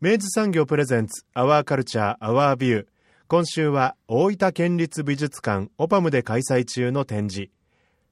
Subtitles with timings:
[0.00, 2.86] 明治産業プレゼンツアワーカルチャーアワービュー
[3.26, 7.50] 今週は大分県立美術館オパムで開催中の展示。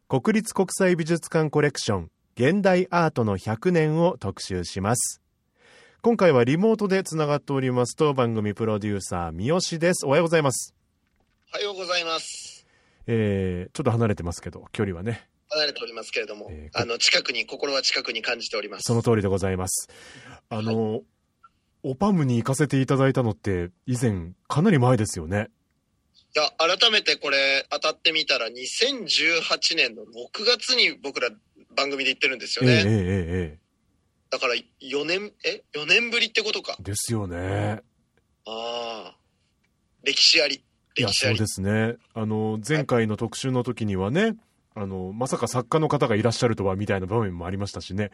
[0.09, 5.23] 国立国際美術館コレクション現代アートの100年を特集します。
[6.03, 10.07] 今回はリモートでつながっておりますと番組プロデューサー三好です。
[10.07, 10.75] おはようございます。
[11.55, 12.67] おはようございます。
[13.07, 15.29] えー、ちょっと離れてますけど距離はね。
[15.51, 18.83] 離れておりますけれども、えーあの近くに心は近くに感じております。
[18.83, 19.89] その通りでございます。
[20.48, 21.03] あの、
[21.89, 25.51] オパムに行かせていただいたのって以前かなり前ですよね。
[26.34, 30.07] いや改めてこれ当たってみたら2018年の6
[30.45, 31.31] 月に僕ら
[31.77, 32.73] 番組で行ってるんですよね。
[32.73, 32.87] ええええ
[33.55, 33.59] え
[34.31, 36.77] だから4年え？4年ぶりってことか。
[36.81, 36.83] え。
[36.83, 37.83] ですよね。
[38.47, 39.17] ああ。
[40.03, 40.64] 歴史あり。
[40.98, 41.09] いや。
[41.12, 41.95] そうですね。
[42.14, 44.34] あの前回の特集の時にはね
[44.75, 48.11] あのまさか作家の方がいらっしゃるとはみたいな場面もありましたしね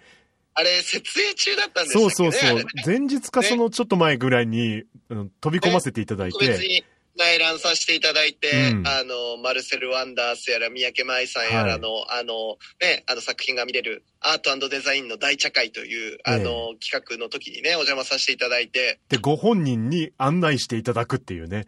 [0.54, 2.32] あれ設営中だったんでしたっそう。
[2.32, 2.64] そうそう。
[2.84, 6.84] 前日かそのちょっと前ぐらいに、あの飛び込ませていただいて、特別に
[7.16, 8.86] 内覧させていただいて、うん。
[8.86, 21.60] あの、マルセル・ワンダースやら、三宅舞さんやらの、あの、ね、あの作品が見れる、アートデザインの大茶会という、あの、企画の時にね、お邪魔させていただいて、でご本人に案内していただくっていうね。
[21.60, 21.64] い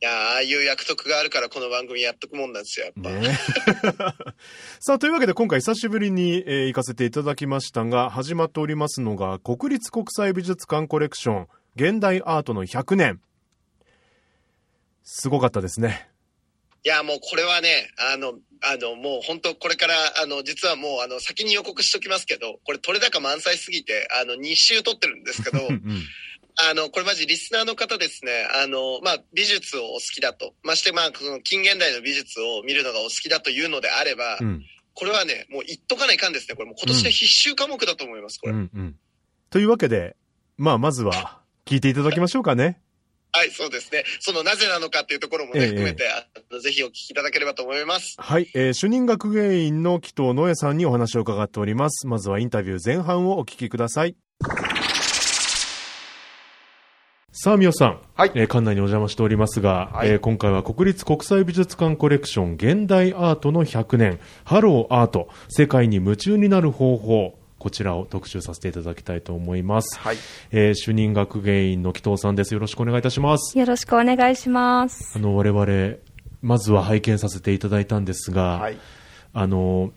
[0.00, 3.10] やーああいう約束があるからこの番組やっとくもんなんですよ、やっぱ。
[3.10, 3.38] ね。
[4.80, 13.20] さあというわけで今回久しぶりに、えー行かせていただきましたが始まっておりますのが国立国際美術館コレクション現代アートの100年。
[15.02, 16.08] すごかったですね。
[16.84, 26.02] いや、もうこれはね、あの、あの、もう本当これから、あの、実はもう、あの、先に予告しときますけど、これ取れ高満載すぎて、あの、2週取ってるんですけど、 うんうん
[26.56, 34.64] あの、これマジリスナーの方ですね、あの、まあ、美術をお好きだと、ましてまあ、その近現代の美術を見るのがお好きだというのであれば、うん。
[34.94, 36.56] これはね、もう言っとかないかんですね。
[36.56, 38.54] これもう今年の必修科目だと思います、これ。
[38.54, 38.96] うんうん。
[39.50, 40.16] というわけで
[40.56, 42.80] まあまずは聞いていただきましょうかね。
[43.32, 44.04] はい、そうですね。
[44.20, 45.66] そのなぜなのかっていうところもね、ええ。
[45.66, 48.16] 含めて、あのぜひお聞きいただければと思います。
[48.18, 52.06] はい、えー主任学芸員の紀藤野江さんにお話を伺っております。
[52.06, 54.16] まずはインタビュー前半をお聞きください
[57.38, 58.00] さあ、みおさん。
[58.14, 69.98] はいえー館内にお邪魔しておりますが、はいえー今回は国立国際美術館コレクション現代アートの100年、ハローアート、世界に夢中になる方法、こちらを特集させていただきたいと思います。
[69.98, 70.16] はい。
[70.50, 72.54] えー主任学芸員の紀藤さんです。
[72.54, 73.58] よろしくお願いいたします。
[73.58, 75.12] よろしくお願いします。
[75.14, 75.96] あの、我々、
[76.40, 78.78] まずは拝見させていただいたんですが、はい。
[79.34, 79.92] あの、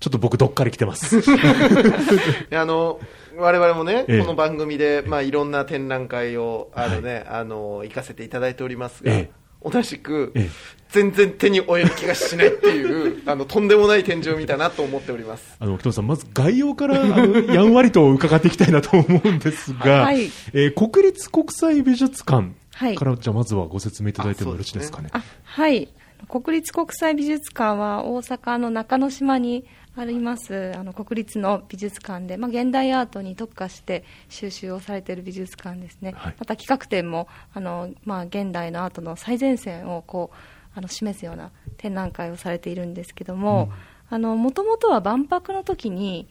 [0.00, 1.20] ちょっと僕どっかり来てます。
[2.48, 2.98] であの、
[3.36, 4.20] 我々もね、ええ。
[4.20, 9.70] この番組で、まあ、いろんな展覧会を、あのね、あの、行かせていただいておりますが、ええ。
[9.70, 10.50] 同じく、ええ。
[10.90, 15.56] 全然手に負える気がしないっていう、 あの、とんでもない展示を見たなと思っております。
[15.58, 20.24] あの、紀藤さん、まず概要から、 やんわりと伺っていきたいなと思うんですが、はい。
[20.52, 22.96] えー国立国際美術館はい。
[22.96, 25.08] から、じゃあまずはご説明いただいてもよろしいですかね。
[25.12, 25.88] あ、はい。
[26.28, 29.64] 国立国際美術館は大阪の中之島に
[29.94, 36.14] あります、あの、国立の美術館で、まあ、現代アートに特化して収集をされている美術館ですね。
[36.16, 36.34] はい。
[36.38, 40.36] また企画展も、あの、まあ、現代のアートの最前線をこう、
[40.74, 43.70] あの、示すような展覧会をされているんですけども、
[44.08, 46.26] あの、もともとは万博の時に、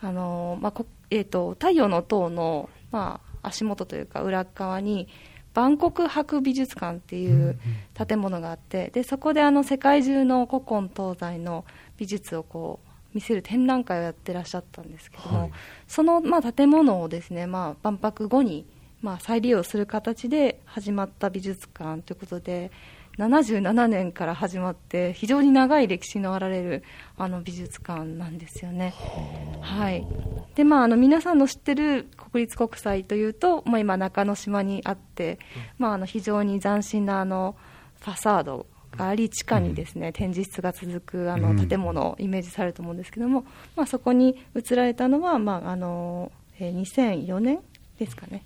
[0.00, 5.08] あの、まあ、こえっ、と、太陽の塔の、まあ、足元というか裏側に、
[5.54, 7.58] バンコク博美術館っていう
[7.94, 11.64] 建物があって、で、そこであの、世界中の古今東西の
[11.96, 12.85] 美術をこう、
[13.16, 15.50] 見せる展覧会をやってらっしゃったんですけども、はい。
[15.88, 18.66] その、まあ、建物をですね、まあ、万博後に、
[19.00, 22.70] まあ、再利用する形で始まった美術館ということで、
[23.16, 26.82] 77年から始まって非常に長い歴史のあられる
[27.16, 28.92] あの美術館なんですよね。
[29.62, 30.06] はい。
[30.54, 35.38] でまあ、あの皆さんの知ってる国立国際というと、まあ、今、中之島にあって、
[35.78, 37.56] まあ、あの非常に斬新なあの
[38.00, 38.66] ファサード
[38.96, 41.68] があり地下にですね、展示室が続くあのうん。
[41.68, 43.44] 建物をイメージされると思うんですけども、
[43.74, 47.58] まあ、そこに移られたのは、まああのえー2004年
[47.98, 48.44] ですかね。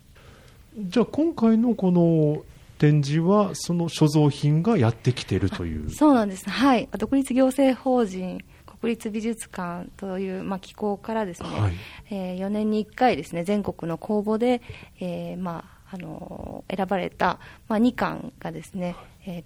[0.78, 2.42] じゃあ今回のこの
[2.78, 5.90] 展示はその所蔵品がやってきてるという。
[5.90, 8.42] そうなんです、はい、独立行政法人
[8.80, 11.72] 国立美術館という、まあ、機構からですね、はい。
[12.10, 14.62] え4年に1回ですね全国の公募で、
[15.00, 17.38] えーまあ、あの選ばれた、
[17.68, 19.44] まあ、2館がですね、えー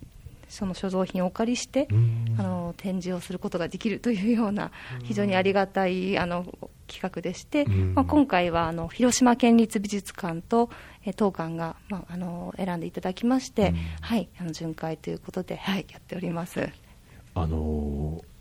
[0.48, 2.36] その所蔵品をお借りして、うん。
[2.38, 4.70] あの展示をすることができるというような
[5.04, 6.46] 非常にありがたいあの
[6.86, 7.94] 企画でして、うん。
[7.94, 10.70] まあ、今回はあの広島県立美術館と、
[11.04, 13.76] えー当館が、まあ、あの選んでいただきまして、うん。
[14.00, 16.68] はい、あの巡回ということで、はい、やっております。
[17.34, 18.34] あのー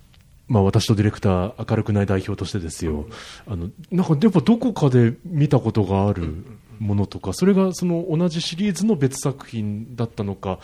[0.48, 3.08] まあ、私とディレクター、明るくない代表としてですよ、
[3.48, 6.46] あのなんかやっぱどこかで見たことがある
[6.80, 10.60] ものとか、それがその同じシリーズの別作品だったのか、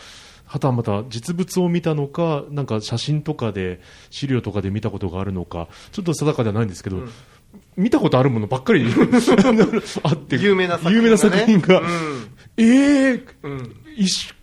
[0.50, 3.80] はたまた実物を見たのか、なんか写真とかで、
[4.10, 7.04] 資料とかで見たことがあるのか、ちょっと定かではないんですけど、
[7.76, 8.84] 見たことあるものばっかり
[10.02, 10.96] あって、有名な作品がね。
[10.96, 11.86] 有名な作品が、うん。
[12.56, 14.34] えー、うん一緒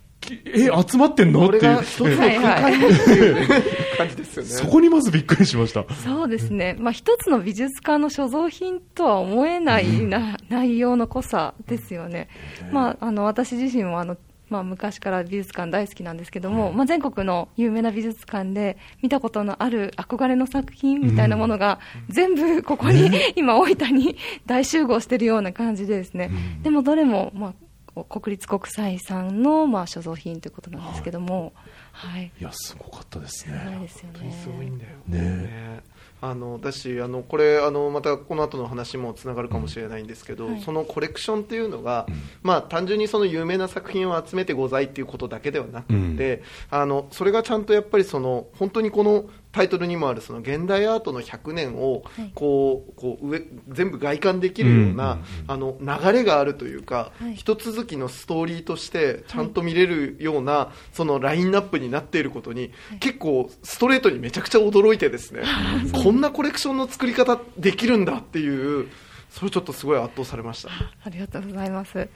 [0.46, 1.46] え集まってんの？
[1.46, 1.62] っていう。
[1.62, 3.48] が一つのはいはい空間にっていうね
[3.96, 4.48] 感じですよね。
[4.50, 5.84] そこにまずびっくりしました。
[5.94, 12.28] そうですね、まあ、一つの美術館の所蔵品とは思えないな、内容の濃さですよね、
[12.72, 14.16] まあ、あの私自身もあの、
[14.50, 24.16] まあ、昔から美術館大好きなんですけども、まあ、全国の有名な美術館で見たことのある憧れの作品みたいなものが、全部ここに、 今、大分に
[24.46, 26.30] 大集合しているような感じでですね、
[26.62, 31.52] でもどれも、まあ、国立国際さんの、まあ、所蔵品ということなんですけども、
[31.92, 33.78] はい、いや、すごかったですすごいね。
[33.80, 34.36] ですよ本当にね。
[34.42, 35.80] すごいんだよね
[36.20, 40.60] あのだしあのこれあのまたこの後の話もつながるかもしれないんですけど、はい。
[40.62, 42.06] そのコレクションっていうのが、
[42.42, 49.26] まあ、単純にその有名な作品を集めてございっていうことだけではなくて、あのそれがちゃんとやっぱりその本当にこの
[49.58, 52.30] タイトルにもあるその現代アートの100年をはい。
[52.32, 57.34] こうこう上全部外観できるような、うんあの流れがあるというか、はい。
[57.34, 62.70] 一続きのストーリーとしてちゃんと見れるような、そのラインナップになっていることに、
[63.00, 65.42] 結構ストレートにめちゃくちゃ驚いてですね、
[65.92, 68.88] こんなコレクションの作り方できるんだっていう
[69.30, 70.70] それちょっとすごい圧倒されました。
[71.04, 72.08] ありがとうございます。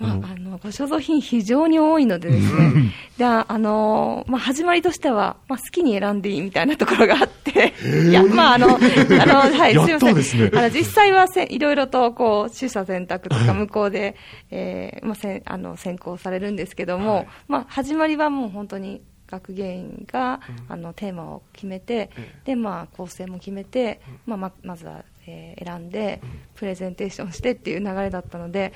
[0.00, 0.24] まあ、うん。
[0.24, 7.74] あのご所蔵品非常に多いのでですね、でああのまあ、始まりとしては、まあ、好きに選んでいいみたいなところがあって、
[8.08, 10.16] いや、まあ、あの、あの、はい、すみません。
[10.16, 10.50] ね。
[10.54, 14.16] あの、実際はせいろいろと、こう、取捨選択とか向こうで、
[14.50, 22.10] えーまあ、せんあの、選考されるんですけども、まあ、始まりはもう本当に、学芸員が、あのテーマを決めて、
[22.44, 26.20] でまあ、構成も決めて、まあ、ままずは、えー選んで、
[26.56, 28.72] プレゼンテーションしてっていう流れだったので、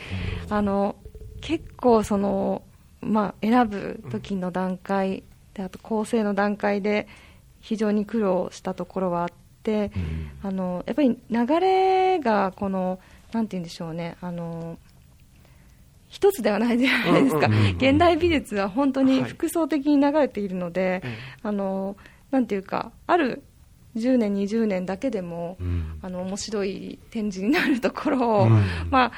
[0.49, 0.94] あの
[1.44, 2.62] 結構その、
[3.02, 7.06] まあ、選ぶ時の段階であと構成の段階で
[7.61, 9.29] 非常に苦労したところはあっ
[9.62, 9.93] て、
[10.43, 12.99] あのやっぱり流れがこの
[13.32, 14.79] なんて言うんでしょうねあの
[16.08, 19.31] 一つではないじゃないですか、現代美術は本当にはい。
[19.31, 21.19] 複層的に流れているので、ええ。
[21.43, 21.97] あの
[22.31, 23.43] なんていうかある
[23.97, 25.99] 10年20年だけでも、うん。
[26.02, 28.64] あの面白い展示になるところを、うん。
[28.90, 29.12] まあ、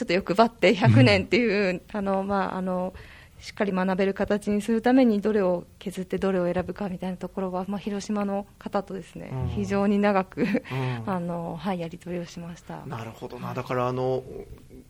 [0.00, 2.94] ちょっと欲張って100年っていう、あのまあ、あの
[3.38, 9.48] しっかり学べる形にするためにどれを削ってどれを選ぶかみたいなところは、まあ、広島の方とですね、うん。
[9.48, 10.62] 非常に長く、ん。
[11.04, 12.86] あのはい、やり取りをしました。
[12.86, 14.22] なるほどな、だからあの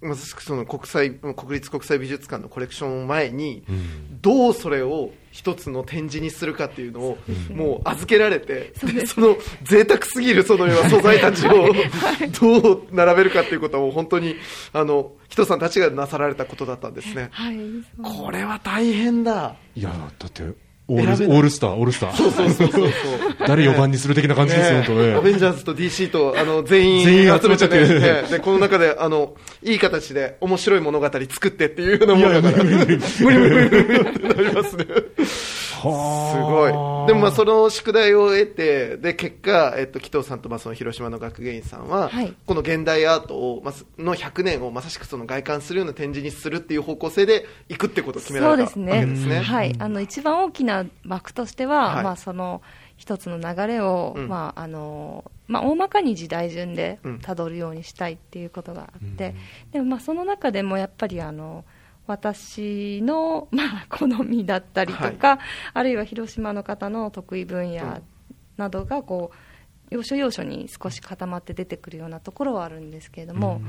[0.02, 4.20] まさしくその国際国立国際美術館のコレクションを前に、うん。
[4.22, 7.18] どうそれを一つの展示にするかっていうのを
[7.54, 9.14] もう預けられて、そうです。
[9.14, 11.72] その贅沢すぎるその 素材たちを
[12.40, 14.36] どう並べるかっていうことを本当に
[14.72, 17.28] あの人さんたちがなさられたことだったんですね。
[17.32, 17.56] はい、
[18.02, 19.56] これは大変だ。
[19.74, 20.42] いや、だって、
[20.90, 22.12] オールスター、オールスター。
[22.14, 22.90] そうそうそうそう。
[23.46, 25.14] 誰4番にする的な感じですよ、ね本当ね。
[25.14, 27.80] アベンジャーズと DC とあの全員全員集めちゃって。
[27.80, 34.86] ねねでこの中であのいい形で面白い物語作ってっていうようなものだ無理無理無理無理ってなりますね
[35.80, 36.72] すごい。
[37.06, 42.34] でもまあその宿題を得てで結果、えっと、紀藤さんとまあその広島の学芸員さんは、はい。
[42.46, 49.00] この現代アートをまあの100年をまさしくその外観するような展示にするっていう方向性でいくってことを決められたわそうですね。
[49.00, 49.40] けですね。
[49.40, 52.04] はい、あの一番大きな枠としては、はい。
[52.04, 52.62] まあ、その
[52.96, 54.28] 一つの流れを、うん。
[54.28, 57.18] まああのまあ、大まかに時代順でうん。
[57.20, 59.34] たどるようにしたいっていうことがあって、
[59.72, 61.64] でもまあその中でもやっぱりあの
[62.06, 65.38] 私の、 まあ、好みだったりとか、は
[65.74, 68.02] あるいは広島の方の得意分野
[68.56, 69.36] などがこう
[69.90, 73.60] 要所要所に少し固まって出てくるようなところはあるんですけれども、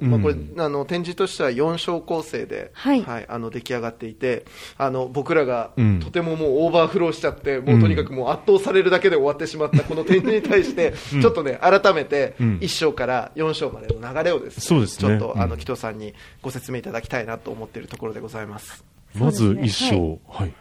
[0.00, 3.04] まあ、これあの展示としては4章構成で、はい。
[3.28, 4.44] あの出来上がっていて
[4.76, 6.00] あの僕らがうん。
[6.00, 11.20] とてももうオーバーフローしちゃって、もうとにかくもう圧倒されるだけで終わってしまったこの展示に対して、うん。
[11.20, 12.58] ちょっとね改めてうん。
[12.58, 15.08] 1章から4章までの流れをですねそうですね。
[15.08, 15.58] ちょっとあのうん。
[15.58, 18.84] 紀藤さんにご説明いただきたいなと思っているところでございます。
[19.14, 19.90] まず一そうですね。
[19.90, 20.52] 章、はい。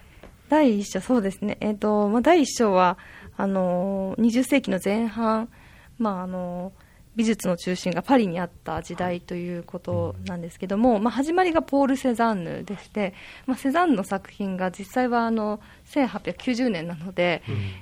[0.50, 2.98] 第一章、そうですね、えーとまあ、第一章は
[3.36, 5.50] あのー20世紀の前半、
[5.98, 6.87] まああのー
[7.18, 13.16] 美術の中心がパリにあった時代ということなんですけども、まあ、始まりがポール・セザンヌでして、
[13.48, 17.42] まあ、セザンヌの作品が実際はあの1890年なので、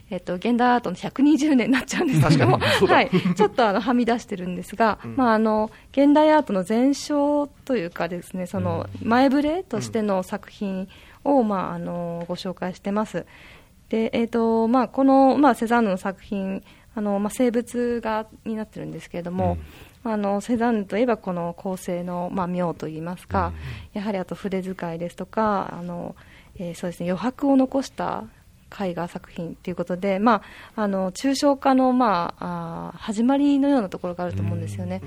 [0.10, 5.15] えっと現代アートの120年になっちゃうんですけども、 はい、ちょっとあのはみ出してるんですが、うん。
[5.18, 10.88] まあ、あの現代アートの前哨というかですねその前触れとしての作品
[11.25, 13.25] を、まあ、あのご紹介してます。
[13.89, 16.63] でえーとまあ、この、まあ、セザンヌの作品
[16.96, 19.58] あの、まあ、生物画になってるんですけれども、
[20.04, 23.54] あのセザンヌといえばこの構成の、まあ、妙といいますか、
[23.94, 26.16] やはりあと筆使いですとかあの、
[26.58, 28.25] えーそうですね、余白を残した
[28.78, 30.42] 絵画作品ということで、ま
[30.75, 35.02] あ、あの抽象化の、まあ、あー始まりのようなところがあると思うんですよね。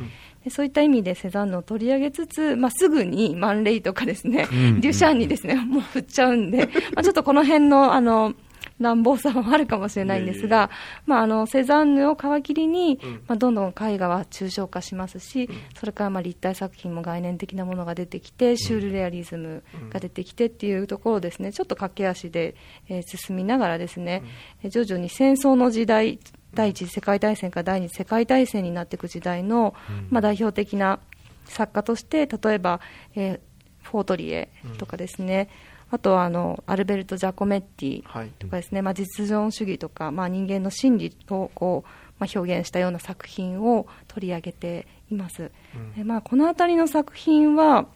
[0.45, 4.80] でそういった意味でセザンヌを取り上げつつ、まあ、すぐにマンレイとかですね、うん。
[4.80, 8.35] デュシャンにですねもう振っちゃうんで、まあ、ちょっとこの辺のあの
[8.78, 10.70] 乱暴さもあるかもしれないんですが、
[11.06, 13.12] まあ、あのセザンヌを皮切りに、うん。
[13.26, 21.52] まあ、どんどん絵画は抽象化しますし、それからまあ立体作品も概念的なものが出てきて、シュールレアリズムが出てきてっていうところをですね。
[21.52, 22.54] ちょっと駆け足で、
[22.88, 24.23] えー進みながらですね、
[24.62, 26.18] えー徐々に戦争の時代
[26.54, 29.75] 第一次世界大戦から第二次世界大戦になっていく時代の、
[30.11, 30.99] まあ、代表的な
[31.47, 32.80] 作家として例えば、
[33.14, 33.40] えー
[33.88, 35.49] フォートリエとかですね、
[35.90, 38.30] あとはあのアルベルト・ジャコメッティはい。
[38.38, 45.50] とかですね、まあ、実存主義とか、まあ、人間の心理をこう、まあ、表現したような作品を取り上げています。
[45.97, 47.87] でまあ、この辺りの作品は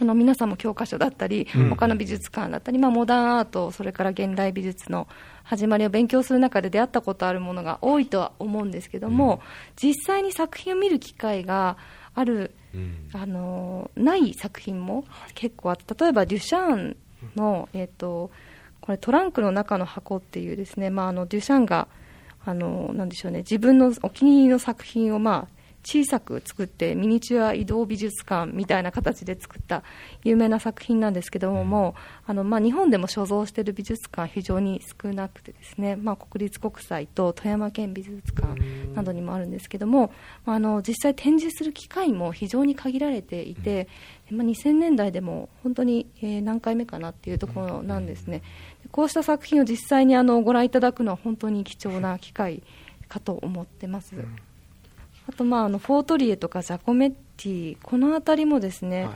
[0.00, 1.68] あの皆さんも教科書だったり、うん。
[1.70, 5.08] 他の美術館だったり、まあ、モダンアート、それから現代美術の
[5.42, 9.40] 始まりを勉強する中で出会ったことあるものが多いとは思うんですけども、
[9.76, 11.76] 実際に作品を見る機会が
[12.14, 12.54] ある、
[13.12, 15.04] あのない作品も
[15.34, 16.96] 結構あって、例えばデュシャン
[17.36, 18.30] の、えっと
[18.80, 21.88] これトランクの中の箱っていうですね、まあ、あのデュシャンが
[22.44, 29.82] あのなんでしょうね自分のお気に入りの作品をまあ小さく作ってミニチュア移動美術館みたいな形で作った
[30.24, 38.60] 有名な作品なんですけども、もうあのまあ日本でも所蔵している美術館は非常に少なくてですね、まあ、国立国際と富山県美術館
[38.94, 40.12] などにもあるんですけども、
[40.44, 43.88] まあ、あの実際展示する機会も非常に限られていて、
[44.30, 48.42] まあ、2000年代でも本当に、えー何回目かなっていうところなんですね。
[48.82, 52.62] でこうした作品を実際にあのご覧いただくのは本当に貴重な機会
[53.08, 54.14] かと思ってます。
[55.28, 59.14] あと、まあ、あのフォートリエとかジャコメッティこの辺りもですね、はい。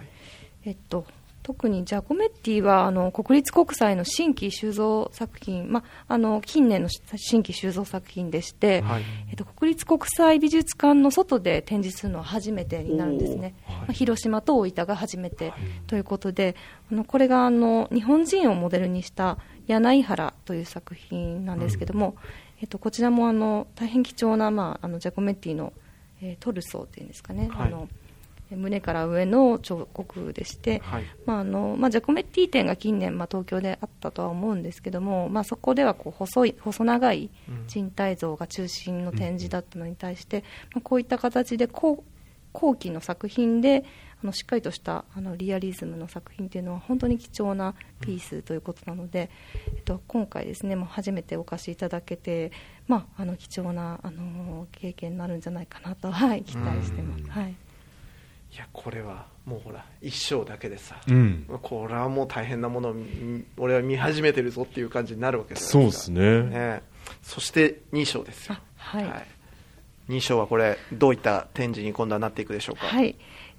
[0.64, 1.06] えっと、
[1.42, 9.02] 特にジャコメッティはあの国立国際の新規収蔵作品、まあ、あの近年の新規収蔵作品でして、はい。
[9.30, 13.76] えっと、国立国際美術館の外で展示するのは初めてになるんですね、はい。
[13.78, 15.54] まあ広島と大分が初めて
[15.86, 16.54] ということで、
[16.90, 22.16] あのこれがあの日本人をモデルにした柳原という作品なんですけども、
[22.60, 25.72] えっと、こちらもあの大変貴重な、まあ、あのジャコメッティの、
[26.22, 27.68] えートルソーっていうんですかね、はい。
[27.68, 27.88] あの
[28.56, 31.04] 胸から上の彫刻でして、はい。
[31.26, 37.30] まああのまあ、ジャコメッティ展が近年、まあ、東京であったとは思うんですけども、まあ、そこではこう細い細長い
[37.66, 42.04] 人体像が中心の展示だったのに対して、まあ、こういった形で後
[42.52, 43.84] 後期の作品で
[44.22, 49.30] あのしっかりとしたあのリアリズムの作品というのは本当に貴重なピースということなので、
[49.74, 52.52] えっと、今回ですねもう初めてお貸しいただけて、
[52.88, 57.24] まあ、あの貴重なあの経験になるんじゃないかなと、 はい、期待してます。
[57.30, 57.50] はい。
[57.50, 61.46] いやこれはもうほら一章だけでさ、うん。
[61.62, 66.42] これはもう大変なものを見俺は見始めてるぞっていう感じになるわけじゃそうですね。
[66.42, 66.82] ね。
[67.22, 68.56] そして2章ですよ。
[68.56, 69.26] あはい。
[70.10, 72.86] 2章はこれどういった展示に今度はなっていくでしょうか？
[72.88, 73.16] はい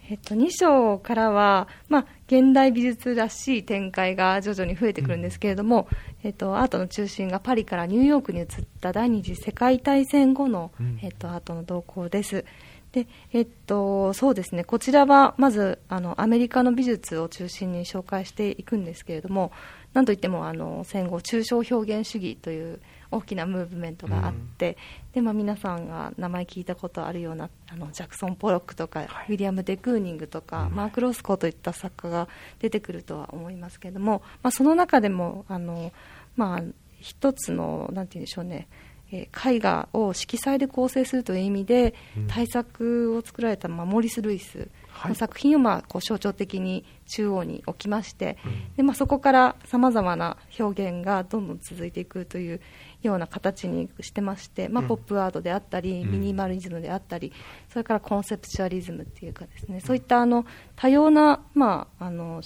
[0.09, 5.87] えっと、2章からは、まあ、現代美術らしい展開が徐々に増えてくるんですけれども、
[6.23, 8.47] えっと、アートの中心がパリからニューヨークに移っ
[8.81, 12.45] た第二次世界大戦後の、えっと、アートの動向です。
[12.91, 14.63] でえっと、そうですね。
[14.63, 19.51] こちらはまずあのアメリカの美術を中心に紹介していくんですけれども
[19.93, 22.79] なんといってもあの戦後抽象表現主義という
[23.13, 24.77] 大きなムーブメントがあって、
[25.13, 29.09] でまあ、皆さんが名前聞いたことあるようなあのジャクソン・ポロックとか、はい。
[29.29, 32.27] ウィリアム・デ・クーニングとか、マーク・ロスコといった作家が
[32.59, 35.91] 出てくるとは思いますけれども、まあ、その中でもあの、
[36.35, 36.63] まあ、
[36.99, 38.67] 一つのなんて言うんでしょうね
[39.11, 41.93] えー絵画を色彩で構成するという意味で、
[42.27, 44.69] 大作を作られた、まあ、モーリス・ルイス
[45.05, 48.37] の作品を、まあ、こう象徴的に中央に置きまして、
[48.75, 52.61] でまあ、そこからさまざまな表現がどんどん続いていくという
[53.03, 57.31] ような形にしてまして、まあ、ポップアートであったり、ミニマリズムであったり
[57.69, 60.45] それからコンセプチュアリズムっていうかですねそういったあの
[60.75, 62.41] 多様な、まあ、あの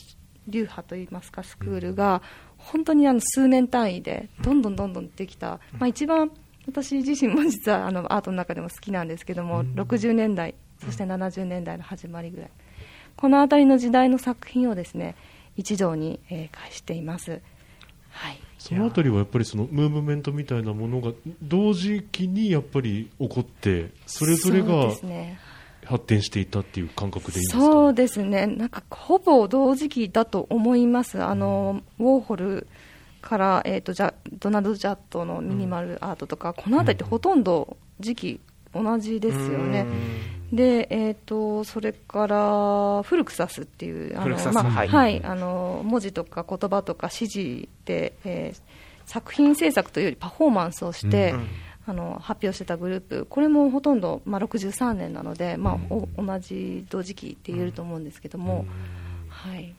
[0.47, 2.21] 流派といいますかスクールが
[2.57, 6.31] 本当にあの数年単位でどんどんどんどんできた、まあ、一番
[6.67, 12.51] 私自身も実はあのアートの中でも好きなんですけども、60年代そして70年代の始まりぐらい。
[13.15, 15.15] この辺りの時代の作品をですね
[15.55, 17.41] 一堂に、えー介しています。
[18.09, 21.11] はいそのあたりはやっぱりそのムーブメントみたいなものが
[21.41, 24.91] 同時期にやっぱり起こってそれぞれが
[25.85, 27.59] 発展していったっていう感覚でいいんですか？
[27.59, 32.67] そうですね、なんかほぼ同時期だと思います、あのウォーホル
[33.21, 38.39] から、えー、とじゃドナルド・ジャットのミニマルアートとか、この辺りってほとんど時期
[38.73, 39.85] 同じですよね。
[40.51, 44.87] で、えー、とそれからフルクサスっていうあフルクサスまあはい。
[44.87, 48.61] はい、あの文字とか言葉とか指示で、えー
[49.07, 51.47] 作品制作というよりパフォーマンスをして、うん
[51.89, 58.65] あの発表してたグループ、これもほとんど、まあ、63年なので、まあお同じ同時期って言えると思うんですけども、
[59.29, 59.73] はい、い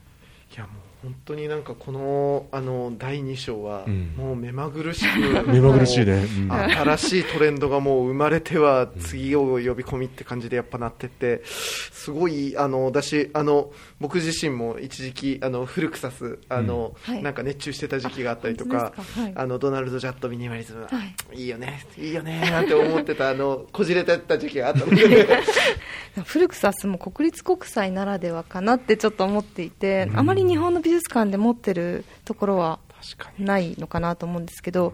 [0.57, 0.71] やもう
[1.01, 4.13] 本当になんかこのあの第2章はうん。
[4.17, 6.51] もう目まぐるしく 目まぐるしいね、うん。
[6.51, 17.13] 新しいトレンドがもう生まれては次を呼び込みって感じでやっぱなってってすごいあの私あの僕自身も一時期あのフルクサスあの、うん。
[17.13, 17.23] はい。
[17.23, 19.21] なんか熱中してた時期があったりとあか本当ですか。
[19.21, 19.33] はい。
[19.35, 20.89] あのドナルド・ジャット・ミニマリズム、、は
[21.33, 21.43] い。
[21.43, 21.85] いよね。
[21.97, 25.27] いいよねなんて思ってたあのこじれてた時期があったので。
[26.23, 32.79] フルクサスも国立国際ならではかなってちょっと思っていて、あまり日本の美術館で持ってるところは
[33.37, 34.93] ないのかなと思うんですけど、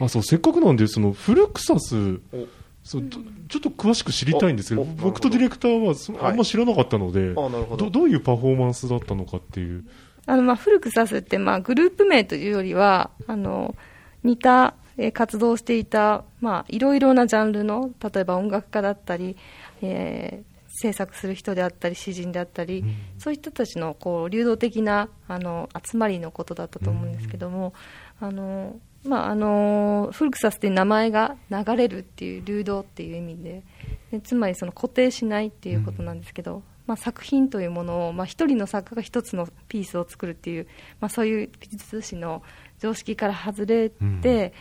[0.00, 2.46] あそうせっかくなんでそのフルクサスお
[2.88, 3.20] そうちょ
[3.58, 7.84] っと詳しく知りたいんですけど僕とディレクターはそあんま知らなかったので、あなるほど。
[7.84, 9.84] どどういうパフォーマンスだったのかっていう。
[10.24, 13.76] あのまあフルクサスってまあグループ名というよりはあの
[14.24, 19.36] 似たえー活動をしていたまあいろいろなジャンルの例えば音楽家だったり、
[19.82, 22.84] えー制作する人であったり詩人であったり、
[23.18, 27.74] そういった人たちのこう流動的なあの集まりのことだったと思うんですけども、
[28.20, 33.62] あのまああのフルクサスって名前が流れるっていう流動っていう意味で
[34.10, 40.66] でつまりその固定しないっていうことなんですけど、まあ、作品というものを、まあ、一人の作家が一つのピースを作るっていう、
[41.00, 42.42] まあ、そういう美術史の
[42.80, 44.20] 常識から外れて、うん。
[44.20, 44.52] で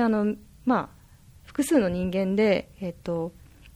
[0.00, 0.88] あのまあ、
[1.44, 3.32] 複数の人間で、えっと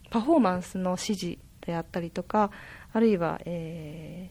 [0.09, 2.52] パフォーマンスの指示であったりとか
[2.92, 4.31] あるいは、え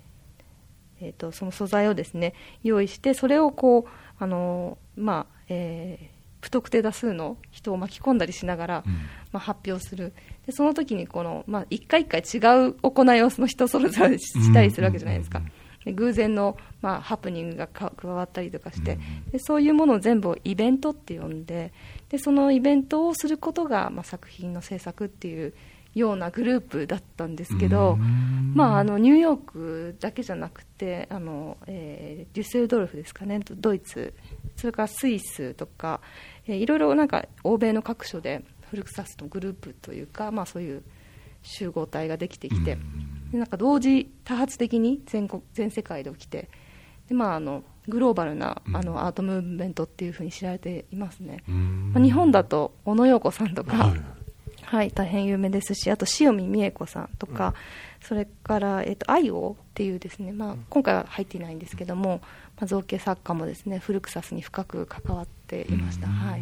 [1.02, 8.84] ーえー、とその素材をですね用意してそれをこうあの、まあえー不特定多数の人を巻き込んだりしながら、
[9.32, 10.14] まあ、発表する。
[10.46, 15.42] でその時にこの、まあ、一回一回違う行いをその人それぞれしたりするわけじゃないですか。
[15.84, 19.00] で偶然の、まあ、ハプニングがか加わったりとかして、
[19.32, 21.74] でそういうものを全部イベントって呼んで
[22.10, 25.56] でそのイベントをすることが、まあ、作品の制作っていう
[25.96, 27.98] ようなグループだったんですけど、
[28.54, 34.14] まあ、あのニューヨークだけじゃなくてあの、えーデュッセルドルフですかねドイツ。
[34.58, 36.02] それからスイスとか、
[36.48, 40.84] えーいろいろなんか欧米の各所でフルクサスのグループというか、まあ、そういう
[41.44, 42.78] 集合体ができてきて、
[43.32, 46.50] でなんか同時多発的に全国全世界で起きて
[47.08, 54.25] で、まあ、あのグローバルなあのアートムーブメントっていうふうに知られていますね、まあ、日本だと小野洋子さんとか、はい
[54.76, 57.54] はい、大変有名ですし、あと塩見美恵子さんとか、
[58.02, 62.20] それから、えっと、愛をっていうですね、まあ、今回は入っていないんですけども、
[62.58, 66.08] まあ、造形作家もですね、フルクサスに深く関わっていました。
[66.08, 66.42] はい。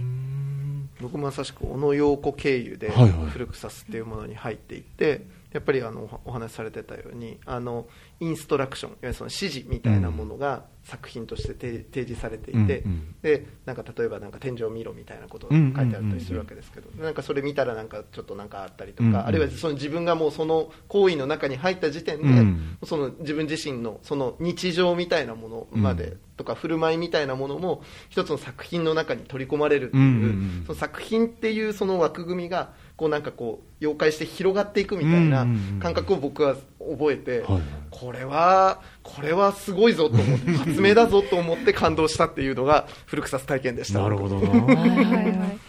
[0.99, 7.85] 僕もまさしく小野洋子経由ではいはいフルクサスっていうものに入っていって、やっぱりあのお話しされてたようにあの
[8.23, 13.15] インストラクションいわゆるその指示みたいなものが作品として提提示されていて、うんうん。
[13.21, 22.77] でなんか例えばなんか天井を見ろみたいなことが書いてあったりするわけですけど、なんかそれ見たらなんかちょっとなんかあったりとか、うんうんあるいはその自分がもうその行為の中に入った時点で、うん。
[22.85, 26.19] その自分自身のその日常みたいなものまで、うん。
[26.35, 30.63] とか振る舞いみたいなものも一つの作品の中に取り込まれるっていう、うんうんうん。
[30.65, 32.73] その作品っていうその枠組みが
[33.03, 37.43] こうなんかこう妖怪して広がっていくみたいなうんうんうん感覚を僕は覚えて、
[37.91, 43.99] これはこれはすごいぞと思って発明だぞと思って感動したっていうのがフルクサス体験でした。
[43.99, 44.49] なるほどな。
[44.49, 45.59] はいはいはい。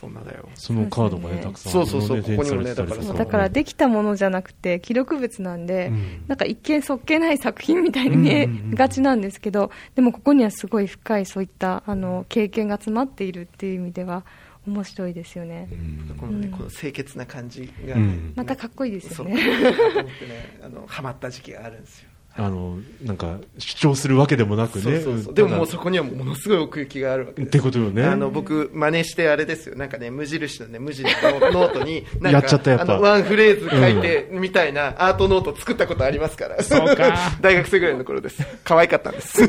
[0.00, 0.48] そんなだよ。
[0.54, 3.16] そのカードがね、たくさん、そうそうそうねここにもね展示されてたりとそう。
[3.18, 6.24] だからできたものじゃなくて記録物なんで、うん。
[6.28, 14.24] なんか一見そっけない作品みたいに見えがちなんですけど、でもここにはすごい深いそういったあの経験が詰まっているっていう意味では
[14.66, 16.16] 面白いですよね、うん。
[16.16, 16.52] このね、うん。
[16.52, 18.32] この清潔な感じが、うん。
[18.36, 19.34] またかっこいいですよね。
[19.34, 22.08] と思ってねあのハマった時期があるんですよ。
[22.34, 24.82] あのなんか主張するわけでもなくね。
[24.82, 25.34] そうそうそう。
[25.34, 28.04] でももうそこにはものすごい奥行きがあるわけですってことよね。
[28.04, 29.76] あの僕真似してあれですよ。
[29.76, 32.94] なんかね無印のね無地のノートになんかやっちゃったやっぱ。
[32.94, 37.18] あのワンフレーズ書いてみたいなアートノート作ったことありますから、そうか。
[37.42, 38.42] 大学生ぐらいの頃です。
[38.64, 39.42] 可愛かったんです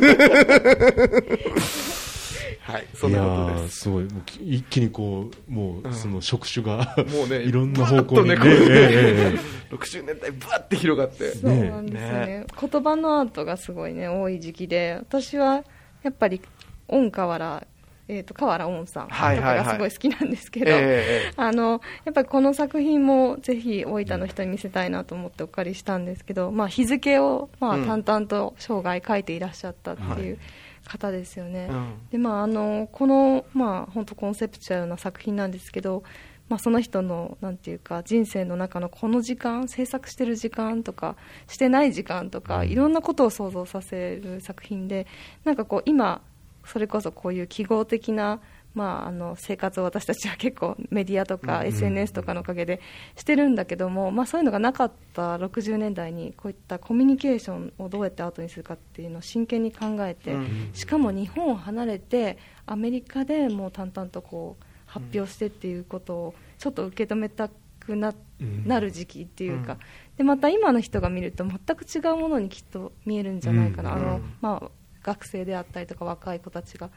[2.63, 3.81] はいそんなことです。
[3.81, 9.39] ーすごいもうき一気にこうもうその職種が、もうね いろんな方向にねねええええ
[9.71, 11.31] え60年代ぶわって広がって。
[11.35, 12.45] そうなんですよね。
[12.59, 15.63] 言葉のアートがすごいね多い時期で私は
[16.03, 16.41] やっぱり
[16.87, 17.67] 恩河原
[18.09, 19.65] えー、と河原恩さんとかはいはいはい。
[19.65, 27.85] がすごい好きなんですけど、ええあのやっぱりこの作品もぜひ大分の人に見せたいなと思ってお借りしたんですけど、まあ、日付を、まあ、うん。
[27.85, 30.37] 淡々と生涯書いていらっしゃったっていう
[30.85, 31.93] 方ですよね、うん。
[32.11, 36.03] でまあ、あのこの、まあ、本当コンセプチュアルな作品なんですけど、
[36.49, 41.15] まあ、その人のなんていうか人生の中のこの時間制作してる時間とか
[41.47, 45.07] してない時間とか、いろんなことを想像させる作品で
[45.45, 46.21] なんかこう今
[46.65, 48.39] それこそこういう記号的な、
[48.73, 52.81] まあ、あの生活を私たちは結構メディアとか SNS とかのおかげで
[53.15, 60.69] してるんだけども、まあ、そういうのがなかった60年代にこういったコミュニケーションをどうやってアートにするかっていうのを真剣に考えて、うん。
[60.73, 68.67] しかも日本を離れてアメリカでもう淡々とこう発表してっていうことをちょっと受け止めたくな,、うん。
[68.67, 69.79] なる時期っていうか、うん。
[70.17, 73.97] でまた今の人が見ると全く違うものにきっと見えるんじゃないかな、うん。
[73.97, 74.71] あのまあ、
[75.03, 76.89] 学生であったりとか若い子たちが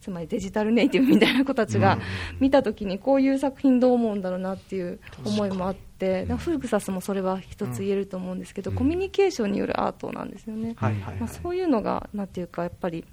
[0.00, 1.98] つまりデジタルネイティブみたいな子たちが
[2.38, 10.76] 見た時にこういう作品どう思うんだろうなっていう思いもあってフルクサスもそれは一つ言えると思うんですけど、コミュニケーションによるアートなんですよね。
[11.18, 13.04] まあ、そういうのがなんていうかやっぱり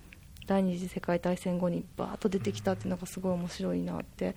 [0.45, 4.35] 第二次世界大戦後にバーッと出てきたっていうのがすごい面白いなって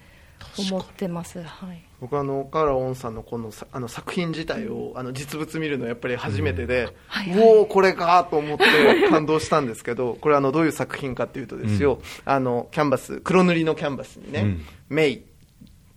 [0.59, 7.43] 思ってます、はい、僕はあの岡原恩さんのこのさあの作品自体をあの実物見るのはやっぱり初めてで、はいはい。
[7.43, 8.65] おおこれかと思って
[9.09, 14.65] 感動したんですけど これあのどういう作品かっていうとですよ、あのキャンバス黒塗りのキャンバスにね、うん。
[14.89, 15.23] メイ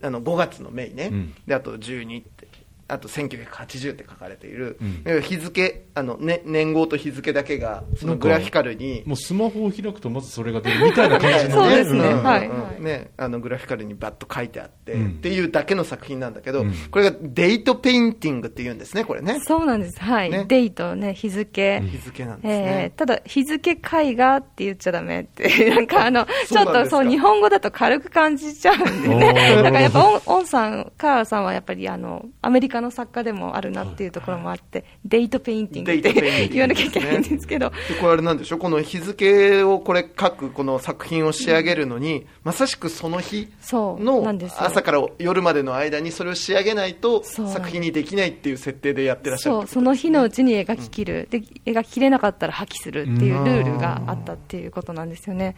[0.02, 1.34] あの5月のメイね、うん。
[1.46, 2.48] であと12って
[2.90, 5.02] あと1980って書かれている、うん。
[5.04, 9.02] で日付あの、ね、年号と日付だけがそのグラフィカルに。
[9.06, 12.12] もうスマホを開くとまずそれが出るみたいな感じのそうですね。
[12.12, 12.22] ん。
[12.22, 12.46] はい。
[12.46, 12.62] うん。
[12.62, 15.06] はいねあのグラフィカルにバッと書いてあって、うん。
[15.08, 16.72] っていうだけの作品なんだけど、うん。
[16.90, 19.40] これが Date Painting っていうんですねこれね。
[19.44, 20.30] そうなんです、はい。
[20.30, 20.44] ね。
[20.48, 44.26] デイトね日付、日付なんですえねー、ただ日付絵画って言っちゃダメって なんかあのちょっとそう日本語だと軽く感じちゃうんでおねーだからやっぱオンオンさんカワラさんはやっぱりあのアメリカの作家でもあるなっていうところもあって、 Date Painting って言わなきゃいけないんですけど、でこれあれなんでしょこの日付をこれ書くこの作品を仕上げるのに、まさしくその日の
[44.58, 55.56] 朝から夜までの間にそれを仕上げないと作品にできないっていう設定でやってらっしゃるそうその日のうちに描き切る、で描ききれなかったら破棄するっていうルールがあったっていうことなんですよね、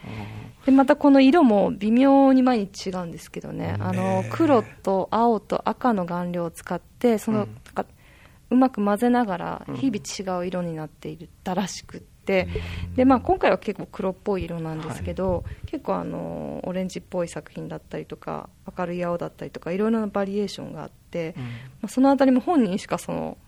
[0.67, 7.87] でまたこの色も微妙に毎日違うんですけどね、あの黒と青と赤の顔料を使ってその、なんか
[8.51, 12.49] うまく混ぜながら日々違う色になっていったらしくって、
[12.95, 18.49] でまあ、今回は結構黒っぽい色なんですけど、結構あのオレンジっぽい作品だったりとか
[18.79, 21.43] 明るい青だったりとかいろいろなバリエーションがあって、ま
[21.87, 23.39] あ、そのあたりも本人しかその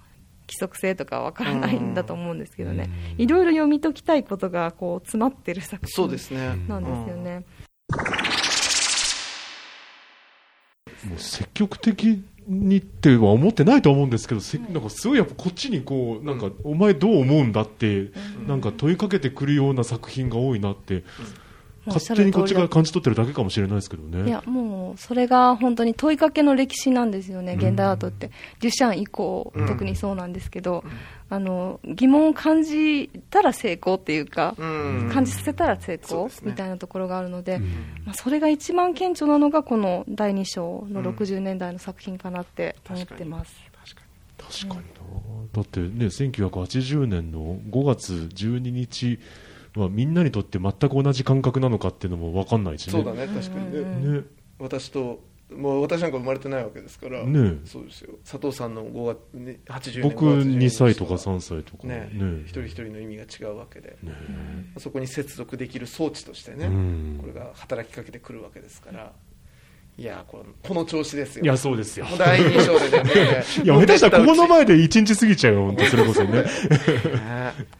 [0.46, 6.56] 規則性とかわからないんだと思うんですけどね、いろいろ読み解きたいことがこう詰まってる作そう品ですね。
[6.68, 7.44] なんですよね。
[11.04, 18.10] もう積極的にっては思ってないと思うんですけど、せなんかすごいやっぱこっちにこうなんか、お前どう思うんだって、
[18.46, 21.04] なんか問いかけてくるような作品が多いなって、
[21.86, 24.28] 勝手にこっちが感じ取ってるだけかもしれないですけどね。
[24.28, 30.84] いやもうそれが本当に問いかけの歴史なんですよね、現代アートって、デュシャン以降、特にそうなんですけど、
[31.30, 35.10] あの疑問を感じたら成功っていうか、うん。
[35.12, 37.58] 感じさせたら成功、みたいなところがあるので、
[38.04, 43.54] まあ、それが一番顕著なのが、この第2章の60年代の作品かなって思ってます。
[44.36, 44.80] 確かに。
[44.80, 44.82] な、
[45.52, 49.18] だってね、1980年の5月12日
[49.80, 52.92] はみんなにとって全く同じ感覚なのかっていうのも分かんないしね。
[52.92, 53.72] そうだね確かに。
[53.72, 54.24] ね、ね。
[54.58, 57.58] 私ともう私なんか生まれてないわけですから、ね。
[57.64, 58.14] そうですよ。
[58.24, 62.10] 佐藤さんの5月、ね、80年僕5月12 2歳とか日は3歳とかね。
[62.12, 62.42] ね。
[62.44, 64.12] 一人一人の意味が違うわけで、ね。
[64.78, 67.18] そこに接続できる装置としてね、うん。
[67.20, 69.12] これが働きかけてくるわけですから
[69.96, 71.44] いやこのこの調子ですよ。
[71.44, 72.06] いや、そうですよ。
[72.18, 73.44] 第二章でね。
[73.62, 76.32] いや、下手したらここの前で一日過ぎちゃうよ、本当それこそね。
[76.32, 76.44] ね。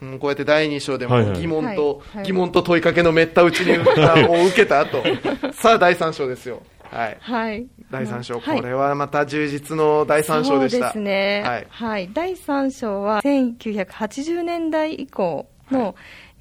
[0.01, 1.41] うんこうやって第二章でもはいはい。
[1.41, 2.27] 疑問と、はいはい。
[2.27, 5.03] 疑問と問いかけのめった打ちにあを受けた後。
[5.55, 6.63] さあ第三章ですよ。
[6.85, 7.17] はい。
[7.21, 7.67] はい。
[7.91, 8.61] 第三章、はい。
[8.61, 10.79] これはまた充実の第三章でした。
[10.79, 11.43] そうですね。
[11.45, 11.67] はい。
[11.69, 12.11] はい。
[12.13, 15.97] 第3章は1980年代以降の、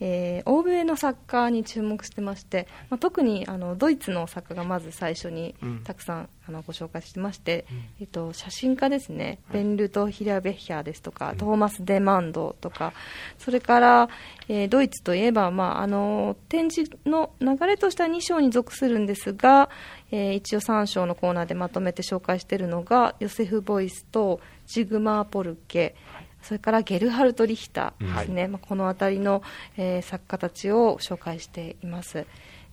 [0.06, 5.80] えー欧米の作家に注目してまして、まあ、特にあのドイツの作家がまず最初にうん。
[5.84, 7.66] たくさん、あのご紹介してまして、
[8.02, 12.92] えっと、写真家ですね、ベンルト・ヒラベッヒャーですとか、トーマス・デ・マンドとか、
[13.38, 14.10] それから、
[14.50, 19.70] えードイツといえば、まあ、あの展示の流れとしては2章に属するんですが、
[20.12, 25.96] えー一応3章のコーナーでまとめて紹介しているのがヨセフ・ボイスとジグマー・ポルケ、
[26.44, 29.42] それからゲルハルト・リヒターですね、まあ、この辺りの、
[29.78, 32.26] えー作家たちを紹介しています。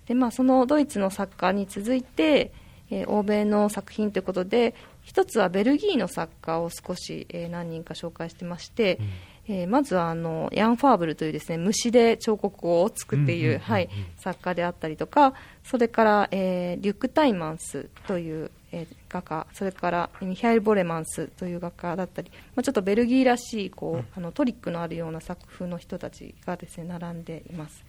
[0.06, 2.52] で、まあ、そのドイツの作家に続いて、
[2.90, 8.98] えー欧米の作品ということで一つはベルギーの作家を少し、えー何人か紹介してまして、
[9.46, 27.85] えーまずはあのヤン・ファーブルというですね虫で彫刻を作っている、はい、作家であったりとかそれから、えーリュック・タイマンスという、えー画家それからミハエル・ボレマンスという画家だったり、まあ、ちょっとベルギーらしいこう、あのトリックのあるような作風の人たちがですね並んでいます。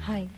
[0.00, 0.28] はい。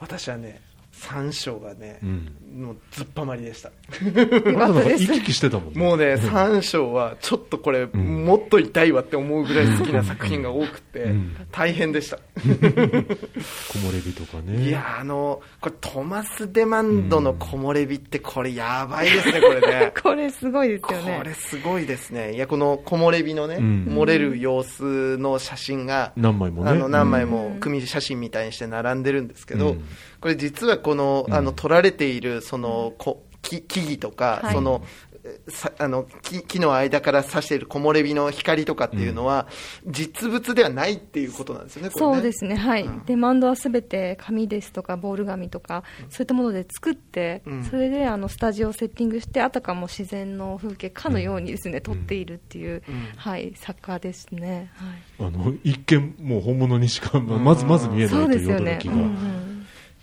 [0.00, 0.60] 私はね
[0.98, 5.80] 三章がね、うんもうずっぱまりでしたよあなかったたなんかです行き来してたもんね。
[5.80, 12.18] もうね、三章はちょっとこれ、もっと痛いわって思うぐらい好きな作品が多くてうん、大変でした。
[12.40, 14.64] 木漏れ日とかね。
[14.68, 19.92] いや、あの、これトマス・デマンドの木漏れ日ってこれやばいですね、これね。
[20.02, 22.34] これすごいですこよねれすごいですね。
[22.34, 26.70] いや、この木漏れ日のね、うん漏れる様子の写真が、何枚もね。
[26.70, 27.50] あの何枚も。
[27.50, 29.84] も組写真みたいにして並んでるんですけど、うん
[30.20, 34.54] これ実はこのあの撮られているそのこ木木々とか、はい。
[34.54, 34.82] その
[35.24, 39.46] えさあの木木の間から差している木漏れ日の光とかっていうのは、
[39.86, 42.14] 実物ではないっていうことなんですよね、これね。
[42.14, 43.04] そうですね、はい、うん。
[43.04, 47.64] デマンドはすべて紙ですとか、ボール紙とか、そういったもので作って、うん。
[47.64, 53.08] それであのスタジオをセッティングして、あたかも自然の風景かのようにですね、撮っているっていう、うん。
[53.16, 54.70] はい、作家ですね。
[55.18, 55.28] はい。
[55.28, 58.72] あの、一見もう本物にしか、まずまず見えなそいうというですよね。
[58.72, 58.88] 驚き。
[58.88, 58.94] が。
[58.94, 59.06] うんうん。
[59.06, 59.47] い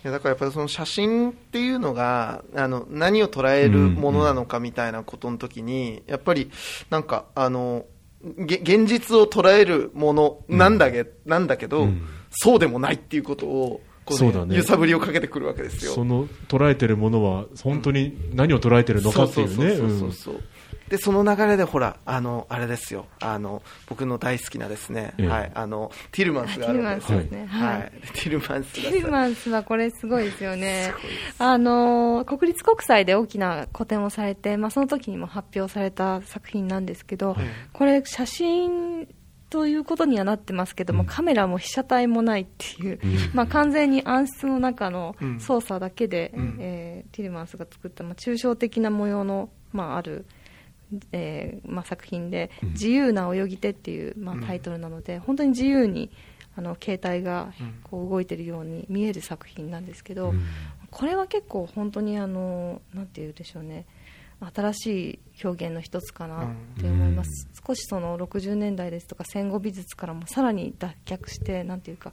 [0.06, 6.50] やだからやっぱりその写真っていうのがあの何を捉えるものなのかみたいなことの時に、やっぱり
[6.90, 7.86] なんかあの
[8.38, 12.02] げ現実を捉えるものなんだけ,、なんだけど、うん。
[12.30, 14.56] そうでもないっていうことをそうだね。
[14.56, 15.92] 揺さぶりをかけてくるわけですよ。
[15.92, 20.10] その捉えてるものは本当に何を捉えてるのかっていうね。
[20.88, 23.06] でその流れでほらあのあれですよ。
[23.20, 25.26] あの僕の大好きなですね、ええ。
[25.26, 27.18] はいあのティルマンスがあるんですよ。
[27.20, 27.78] ティルマンスですねはい。
[27.78, 27.90] はい。
[27.90, 30.84] ティルマンスがティルマンスはこれすごいですよね。
[30.86, 31.34] すごいです。
[31.38, 37.36] あの、国立国際で大きな個展をされて、まあ、その時にも発表された作品なんですけど、
[37.72, 39.08] これ写真
[39.50, 41.06] ということにはなってますけども、うん。
[41.06, 43.30] カメラも被写体もないっていう、うん。
[43.32, 45.40] まあ、完全に暗室の中のうん。
[45.40, 46.56] 操作だけで、うん。
[46.60, 50.26] えーティルマンスが作った、まあ、抽象的な模様の、まあ、ある、
[51.12, 52.68] えーまあ、作品で「うん。
[52.70, 56.10] 自由な泳ぎ手」っていう、まあうん、タイトルなので、本当に自由に
[56.56, 57.74] あの携帯がうん。
[57.82, 60.42] こう動いてるように見える作品なんですけど、うん。
[60.90, 63.86] これは結構本当にあのなんて言うでしょうね。
[64.54, 72.12] 新しい表現の一つかなって思います、少しその60年代ですとか戦後美術からもさらに脱却してなんていうか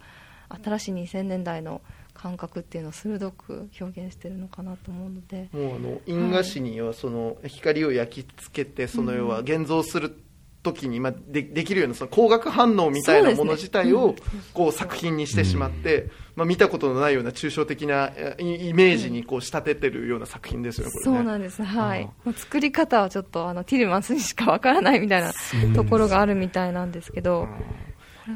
[0.63, 1.81] 新しい2000年代の
[2.13, 5.49] 感覚っていうのを鋭く表現してるのかなと思うので。
[5.51, 10.23] もうあの因果紙にはその光を焼き付けてその要は現像する
[10.63, 14.15] 時にまあでできるようなその光学反応みたいなもの自体を
[14.53, 20.99] こう作品にしてしまって、まあ、見たことのないような抽象的なえイイメージにこう仕立ててるような作品ですよね、ね。
[21.03, 22.09] そうなんです、はい。
[22.35, 25.33] 作り方はちょっとあのティルマンスにしかわからないみたいな
[25.75, 27.47] ところがあるみたいなんですけど、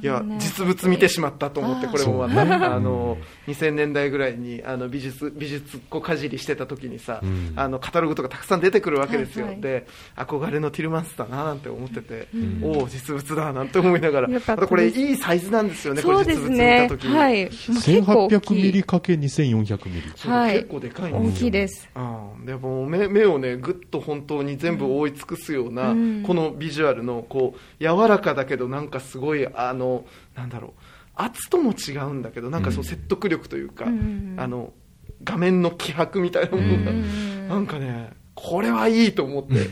[0.02, 2.76] いや実物見てしまったと思ってこれもまた。
[2.76, 7.54] あの2000年代ぐらいにあの美術美術こうかじりしてた時にさ、うん。
[7.56, 9.62] あのカタログとかたくさん出てくるわけですよ、はいはい。
[9.62, 12.64] で憧れのティルマンスだななんて思ってて、ん。
[12.64, 17.44] おお実物だなんて思いながらよかったですまたこれいいサイズなんですよねこれ実物見た時に、はい。
[17.46, 18.64] もう結構大1800きい。
[18.64, 20.02] ミリかけ2400ミリ。
[20.12, 21.40] 結構でかいん大ですよ。
[21.40, 21.90] きいです。
[21.96, 26.24] うん、でもう目目をねぐっと本当に全部覆い尽くすような、うん。
[26.24, 30.72] このビジュアルのこう柔らかだけどなんかすごいあのなんだろう
[31.16, 34.74] 圧とも違うんだけどなんかそう説得力というか、うんあの
[35.24, 39.68] 画面の気迫みたいなものが、うんなんかねこれはいいと思って、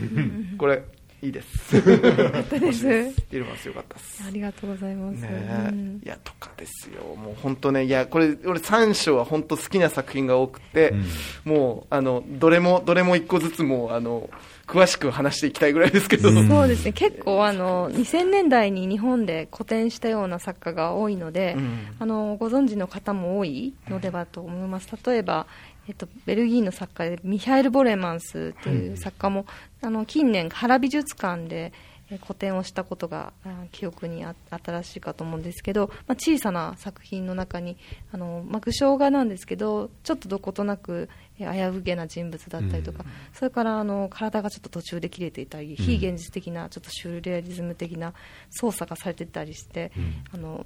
[0.58, 0.82] これ
[1.22, 1.82] いいです。
[1.82, 2.88] かったです。
[3.32, 4.24] イルマンスよかったです。
[4.28, 5.22] ありがとうございます。
[5.22, 5.70] ねえ。
[5.72, 6.02] うん。
[6.04, 7.16] いやとかですよ。
[7.16, 10.94] もう本当ねいやこれ俺3章は本当好きな作品が多くて、
[11.44, 14.30] もうあのどれもどれも1個ずつもうあの
[14.68, 16.94] 詳しく話していきたいぐらいですけど、そうですね。
[16.94, 21.96] 結構あの2000年代に日本で古典したような作家が多いので、うん。
[22.00, 24.90] あのご存知の方も多いのではと思います。
[25.06, 25.46] 例えば、
[25.88, 29.46] えっと、ベルギーの作家でミハエル・ボレマンスという作家も、
[29.82, 37.78] あの近年原美術館でえー個展をしたことがあ記憶にあ新しいかと思うんですけど、まあ、小さな作品の中に
[38.12, 48.14] あの、まあ、具象画なんですけどちょっとどことなくえー危うげな人物だったりとか、それからあの体がちょっと途中で切れていたり、非現実的なちょっとシューレアリズム的な
[48.50, 49.92] 操作がされてたりして、
[50.34, 50.66] あの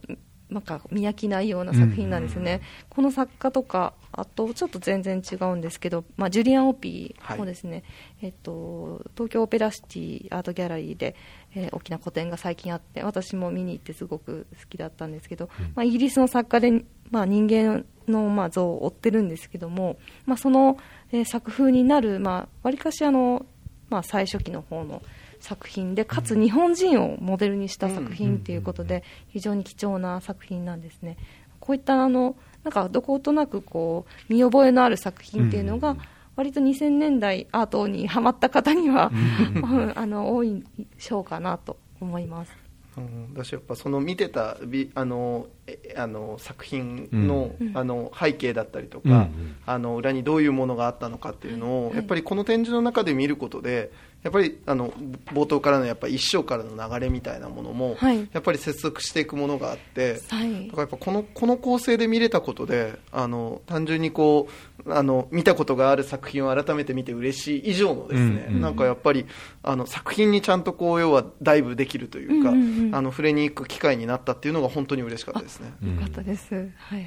[0.49, 7.83] なんか見飽きないような作品なんですね、この作家とかあとちょっと全然違うんですけど、まあ、ジュリアン・オピーもですね、
[8.21, 11.15] えっと、東京オペラシティアートギャラリーで、
[11.55, 20.77] えー大きな個展が最近あって私も見に行ってすごく好きだったんですけど、まあ、イギリスの作家で、まあ、人間のまあ像を追ってるんですけども、まあ、その、
[21.11, 23.45] えー作風になる、まあ、割かしあの、
[23.89, 25.01] まあ、最初期の方の
[25.39, 31.17] 作品でかつ日本人をモデルにした作品ということで非常に貴重な作品なんですね。
[31.59, 35.97] こういったあのなんかどことなくこう見覚えのある作品っていうのが、
[36.35, 39.11] 割と2000年代アートにハマった方には、
[39.55, 40.63] うん あの多い
[40.97, 42.69] 賞かなと思います。
[42.97, 47.77] うん、私やっぱその見てたびあのえあの作品の,、うん。
[47.77, 49.55] あの背景だったりとか、うんうん。
[49.65, 51.95] あの裏にどういうものがあったのかっていうのを、はい。
[51.97, 53.91] やっぱりこの展示の中で見ることで
[54.23, 54.89] やっぱりあの
[55.33, 64.49] 冒頭からのやっぱ一章からの流れみたいなものも、はいやっぱり接続していくものがあって、はいだからやっぱこのこの構成で見れたことであの単純にこ
[64.85, 69.25] うあの見たことがある作品を改めて見て嬉しい以上のですね、うんうんなんかやっぱり
[69.63, 75.73] あの作品にちゃんとこう要はダイブできるというか、うんうんうんあの触れに行く機会になったっていうのが本当に嬉しかったですね。
[75.83, 76.55] うんよかったです。
[76.55, 77.05] はいはい。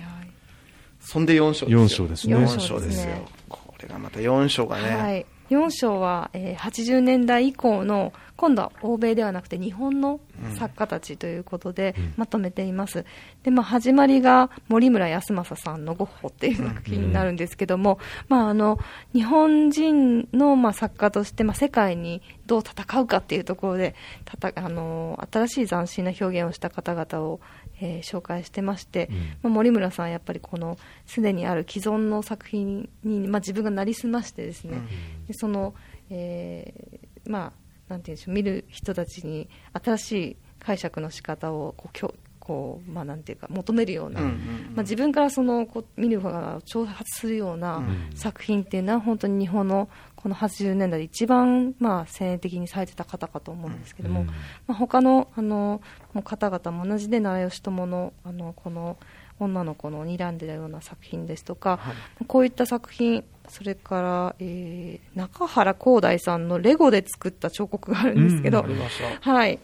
[1.01, 1.85] そんで4章ですよ。
[1.85, 3.23] 4章ですね4 4章章ですすね。
[3.49, 4.97] これがまた4章がね。
[4.97, 10.19] はい、4章は、えー80年代以降の今度は欧米ではなくて日本の
[10.59, 13.05] 作家たちということでまとめています、
[13.45, 18.81] でまあ、始まりが森村康政さんの「ゴッホ」っていう作品になるんですけども、まあ、あの
[19.13, 27.41] 日本人の、まあ、作家として、まあ、世界にどう戦うかっていうところでたたあの新しい斬新な表現をした方々を、
[27.81, 29.09] えー紹介してまして、
[29.43, 34.79] まあ、森村さんやっぱりこのすでにある既存の作品に、まあ、自分がなりすましてですね、
[35.27, 35.75] でその、
[36.11, 37.53] えーまあ
[37.89, 44.39] なんていうんでしょう見る人たちに新しい解釈の仕方をこうきょこうまあなんていうか求めるような、うんうんうん。
[44.75, 47.85] まあ、自分からそのこう見る側を挑発するような
[48.17, 54.33] 作品っていうのは本当に日本のこの80年代で一番まあ先鋭的にされてた方かと思うんですけども、ま
[54.69, 55.81] あ、他のあの
[56.15, 58.99] もう方々も同じで奈良義朝のあのこの
[59.39, 61.81] 女の子の睨んでたような作品ですとか、
[62.29, 69.31] こういった作品それから、えー中原光大さんのレゴで作った彫刻があるんですけど、ありました。
[69.33, 69.59] はい、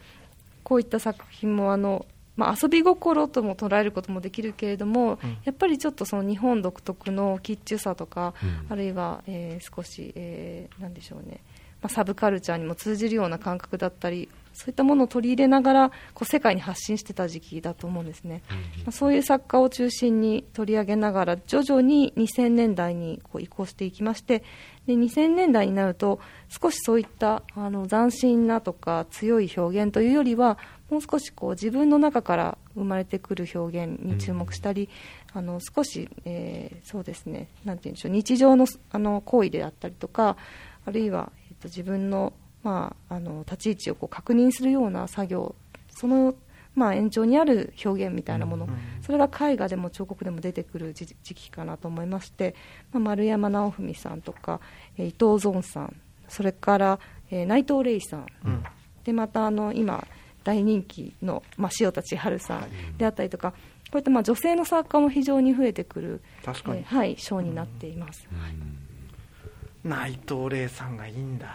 [0.65, 2.05] こういった作品もあの、
[2.39, 8.33] まあ、遊び心とも捉えることもできるけれども、やっぱりちょっとその日本独特のキッチュさとか、
[8.69, 11.41] あるいは、えー少し、えーなんでしょうね、
[11.83, 18.43] まあ、サブカルチャーにも通じるような感覚だったりそういったものを取り入れながらこう世界に発信してた時期だと思うんですね、
[18.79, 24.43] まあ、そういう作家を中心に取り上げながら徐々に2000年代にこう移行していきまして
[24.87, 30.59] で2000年代になると少しそういったあの斬新なとか強い表現というよりは
[30.91, 34.89] もう少しこう自分の中から生まれてくる表現に注目したり、
[35.35, 37.49] あの少し、えーそうですね。
[37.65, 38.13] なんて言うんでしょう。
[38.13, 40.37] 日常のあの行為であったりとか
[40.87, 45.55] あるいは、えー、と自分の,、まあ、あの立ち位置をこう確認するような作業
[45.91, 46.35] その、
[46.75, 48.69] まあ、延長にある表現みたいなもの、
[49.03, 52.55] それが絵画でも彫刻でも出てくる時時期かなと思いまして、
[52.93, 54.61] まあ、丸山直文さんとか、
[54.97, 55.97] えー伊藤ゾンさん
[56.29, 56.99] それから、
[57.31, 58.27] えー内藤玲さん、
[59.05, 60.07] でまたあの今
[60.45, 63.57] 大人気の、まあ、塩田千春さんであったりとか、こ
[63.95, 66.79] ういったまあ女性の作家も非常に増えてくる、確かに。
[66.79, 68.29] えーはい、賞になっています、
[69.85, 71.47] 内藤玲さんがいいんだ。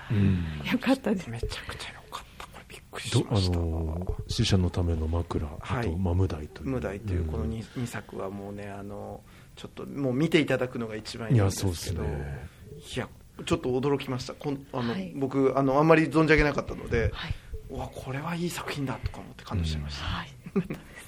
[0.71, 1.29] よかったです。
[1.29, 2.45] めちゃくちゃ良かった。
[2.47, 3.57] これびっくりしました。
[3.57, 5.57] の死者のための枕、はい。
[5.79, 6.69] あと、まあ、無題という。
[6.69, 9.21] 無題というこの 2, 二作はもうねあの
[9.55, 11.73] ちょっともう見ていただくのが一番いいんいやですけど。
[11.73, 12.49] そうですね。
[12.95, 13.07] いや
[13.45, 14.33] ちょっと驚きました。
[14.33, 15.11] こんあの、はい。
[15.15, 17.31] 僕あのあんまり存じ上げなかったので、はい。
[17.31, 17.33] う
[17.69, 20.27] わこれはいい作品だとか思って感動しました、はい、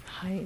[0.05, 0.41] はい。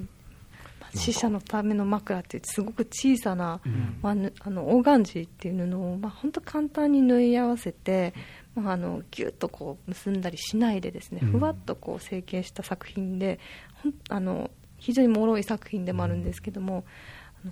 [0.80, 3.60] まあ死者のための枕っていうすごく小さな、
[4.02, 8.12] まあ、ぬあのオーガンジーっていう布を、まあ、本当簡単に縫い合わせて、
[8.54, 13.38] まあ、あのギュッとこう結んだりしないでですね、ふわっとこう成形した作品で
[13.82, 16.84] ほんあの非常に脆い作品でもあるんですけども、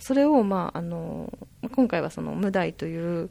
[0.01, 1.33] それを、まあ、あの
[1.73, 3.31] 今回はその無題という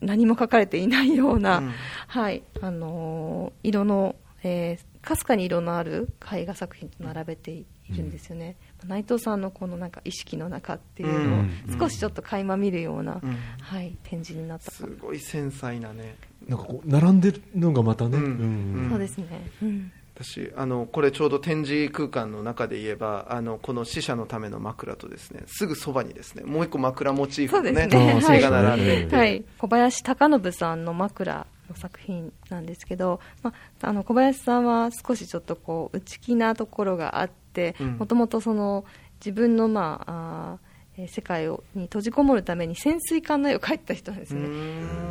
[0.00, 1.72] 何も書かれていないような、うん。
[2.06, 11.78] はいあの色の、えーかすかに色のある絵画作品と並べているんですよね、内藤さんのこのなんか意識の中っていうのをうん。
[11.78, 13.36] 少しちょっと垣間見るような、うん。
[13.60, 14.70] はい、展示になった。
[14.70, 16.16] すごい繊細なね。
[16.48, 18.24] なんかこう並んでるのがまたね、うん。
[18.24, 18.88] うん。
[18.90, 19.92] そうですね、うん。
[20.14, 28.22] 私あのこれちょうど展示空間の中で言えばあのこの死者のための枕とですねすぐそばにですねもう一個枕モチーフのねそうですね。
[28.26, 37.96] あー絵が並んではい、小林貴信さんの枕の作品なんですけど、まあ、あの小林さんは少しちょっとこう内気なところがあってうん。
[37.98, 38.84] もともとその
[39.20, 40.74] 自分の、まあ、あ
[41.08, 44.48] 世界をに閉じこもるために潜水艦の絵を描いた人なんですうね。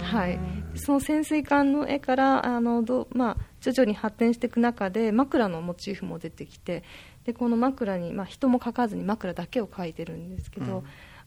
[0.01, 0.39] はい、
[0.75, 6.83] その潜水艦の絵からあのど、まあ、徐々に発展していく中で枕のモチーフも出てきて
[7.25, 10.83] でこの枕に、まあ、人も描かずに枕だけを描いてるんですけど、うん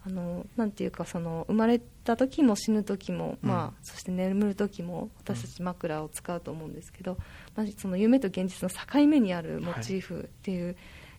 [0.06, 3.48] あのなんていうかその生まれた時も死ぬ時も、うん。
[3.48, 7.18] まあ、そして眠る時も私たち枕を使うと思うんですけど、
[7.56, 10.76] まあ、その夢と現実の境目にあるモチーフっていう、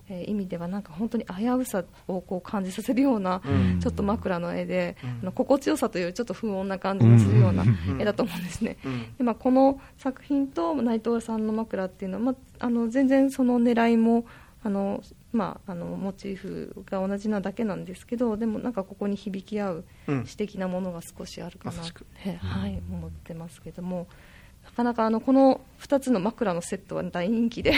[0.09, 3.81] えー意味ではなんか本当に危うさをこう感じさせるような、うん。
[3.81, 5.09] ちょっと枕の絵で、うん。
[5.09, 8.01] あの心地よさというよりちょっと不穏な感じもするようなうん。
[8.01, 8.77] 絵だと思うんですね。
[8.85, 9.15] うん。
[9.17, 14.23] でまあ、この作品と内藤さんの枕っていうのは、まあ、あの全然その狙いも
[14.67, 15.01] あの、
[15.31, 20.25] まあ、あのモチーフが同じなだけなんですけどでもなんかここに響き合ううん。
[20.25, 21.81] 詩的なものが少しあるかな。
[21.81, 21.85] っ
[22.21, 24.07] て、はい、思ってますけども
[24.65, 27.73] なかなかあのこの2つの枕のセットは大人気で、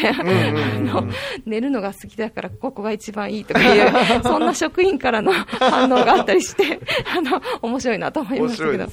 [1.45, 3.91] 寝るのが好きだからここが一番いいとかいう
[4.23, 6.79] そんな職員からの反応があったりして
[7.15, 8.87] あの面白いなと思いましたけど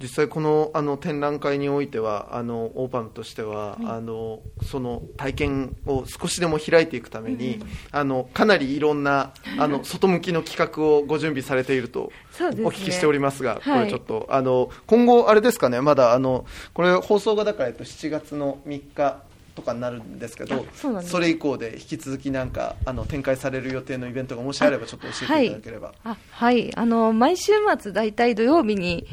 [0.00, 13.78] 実際このあの展覧会においてはあのオーパムとしては、あのその体験を少しでも開いていくために、あのかなりいろんなあの 外向きの企画をご準備されているとお聞きしておりますが、はい。
[13.80, 19.22] これちょっとあの今後あれですかねまだあのこれ放送がだからえっと7月の3日
[19.56, 25.92] とかになるんですけどあそうなんですれ以降で引き続きなんかあの展開される予定のイベントがもしあればちょっと教えていただければ。
[26.04, 26.72] あはい。
[26.76, 29.04] あの毎週末大体土曜日に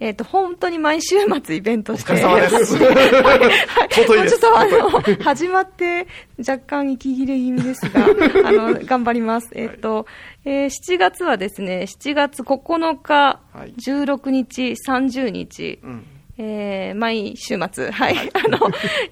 [0.00, 2.76] えっ、と本当に毎週末イベントしてお疲れ様です。
[2.76, 4.28] はい。
[4.28, 4.90] ちょっとあの
[5.22, 8.04] 始まって若干息切れ気味ですが
[8.48, 9.50] あの頑張ります。
[9.54, 10.06] えっ、と、
[10.44, 13.74] えー7月はですね7月9日、はい。
[13.74, 16.06] 16日30日、うん。
[16.38, 18.58] えー毎週末、はい、あの、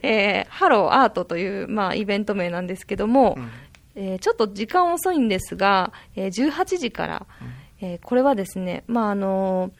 [0.02, 3.50] えーハローアートという、まあ、イベント名なんですけども、うん。
[3.94, 7.26] えーちょっと時間遅いんですが、えー18時から、
[7.80, 9.70] えーこれはですね、まあ、あの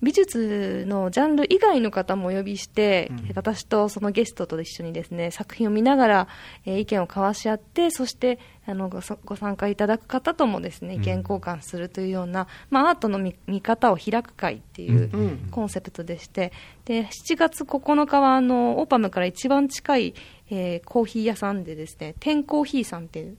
[0.00, 3.32] 美術のジャンル以外の方もお呼びして、うん。
[3.34, 6.28] 私とそのゲストと一緒にですね作品を見ながら、
[6.64, 15.48] えー意見を交わし合ってそしてあのごご参加いただく方ともですね意見交換するというような、まあ、アートの見見方を開く会っていううん。
[15.50, 16.52] コンセプトでして
[16.84, 20.14] で7月9日はあのオーパムから一番近い、
[20.50, 23.38] えーコーヒー屋さんでですね天コーヒーさんっていううん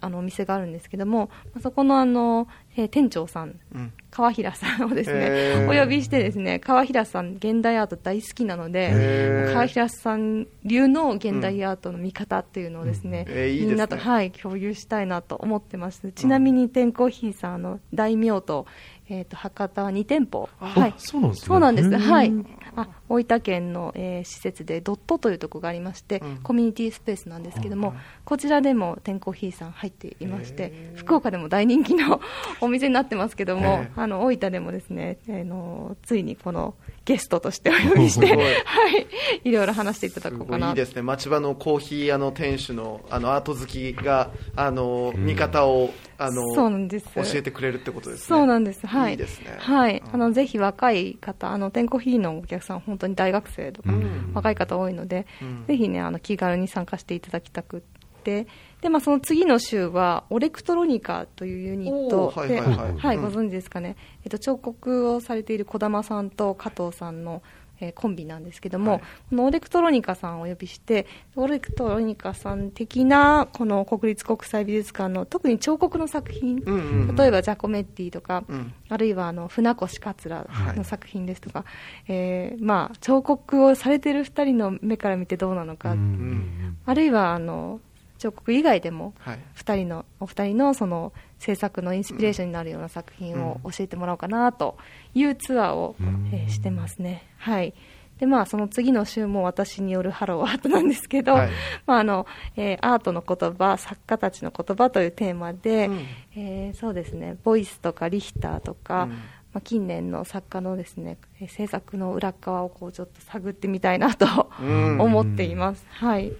[0.00, 3.92] あのお店があるんですけどもまあそこのあの、えー店長さんうん。
[4.10, 16.10] 川平さんをですね、お呼びしてですね川平さん現代アート大好きなのへでー川平さん流の現代アートの見方っていうのをですね、みんなと、はい、共有したいなと思ってます。
[16.12, 18.66] ちなみに天コーヒーさんあの大名と,、
[19.10, 20.48] えー、と博多は2店舗。
[20.58, 20.94] はい。
[20.96, 21.46] そうなんですね。
[21.46, 21.96] そうなんです。
[21.96, 22.32] はい。
[22.76, 26.36] あ大分県の、えー施設でドットというところがありまして、うん。
[26.38, 27.96] コミュニティスペースなんですけども、はい
[28.30, 32.20] こちらでも天コーヒーさん入っていまして福岡でも大人気の
[32.60, 39.06] お店になってますけどもあの大分でもですね、あのついにこのゲストとしてお呼びして、 はい、
[39.42, 40.66] いろいろ話していただすこうかな。
[40.66, 41.02] ごいいいですね。
[41.02, 47.06] 町場のコーヒー屋の店主のあのアート好きがあの見方をあのそうなんです。
[47.14, 48.26] 教えてくれるってことですね。
[48.26, 48.86] そうなんです。
[48.86, 48.99] はい。
[49.08, 49.14] い。
[49.14, 49.56] いですね。
[49.58, 50.02] はい。
[50.04, 50.14] うん。
[50.14, 54.32] あの、ぜひ若い方、あの、天コーヒーのお客さん、本当に大学生とか、うん。
[54.34, 55.64] 若い方多いので、うん。
[55.66, 57.80] ぜひね、あの、気軽に参加していただきたくっ
[58.22, 58.46] て、
[58.80, 62.96] で、まあ、その次の週は、オレクトロニカというユニットで、はいはい。
[62.96, 63.22] はい、うん。
[63.22, 63.96] ご存知ですかね。
[64.24, 67.42] えっと、彫刻をされている児玉さんと加藤さんの、
[67.80, 69.00] えーコンビなんですけども、はい。
[69.00, 69.06] こ
[69.36, 71.06] のオレクトロニカさんをお呼びして、
[71.36, 77.16] オレクトロニカさん的な、この国立国際美術館の特に彫刻の作品、うんうんうん。
[77.16, 78.72] 例えばジャコメッティとか、うん。
[78.88, 81.64] あるいはあの船越桂の作品ですとか、
[82.08, 86.76] えーまあ、彫刻をされている2人の目から見てどうなのか、ん。
[86.86, 87.80] あるいはあの
[88.20, 89.38] 彫刻以外でもはい。
[89.56, 94.76] 2人のお二人のその制作のインスピレーションになるような作品を教えてもらおうかなと
[95.14, 96.30] いうツアーを、うん。
[96.32, 97.26] えーしてますね。
[97.38, 97.72] はい。
[98.18, 101.48] でまあ、その次の週も私によるハローアートなんですけど、はい。
[101.86, 106.06] まああのえーアートの言葉、作家たちの言葉というテーマで、うん。
[106.36, 109.10] えーそうですね、ボイスとかリヒターとか、うん。
[109.10, 109.16] ま
[109.58, 115.00] あ、近年の作家のですね、えー制作の裏側をこうちょっと探ってみたいなと、うん。
[115.00, 115.86] 思っています。
[115.88, 116.32] はい。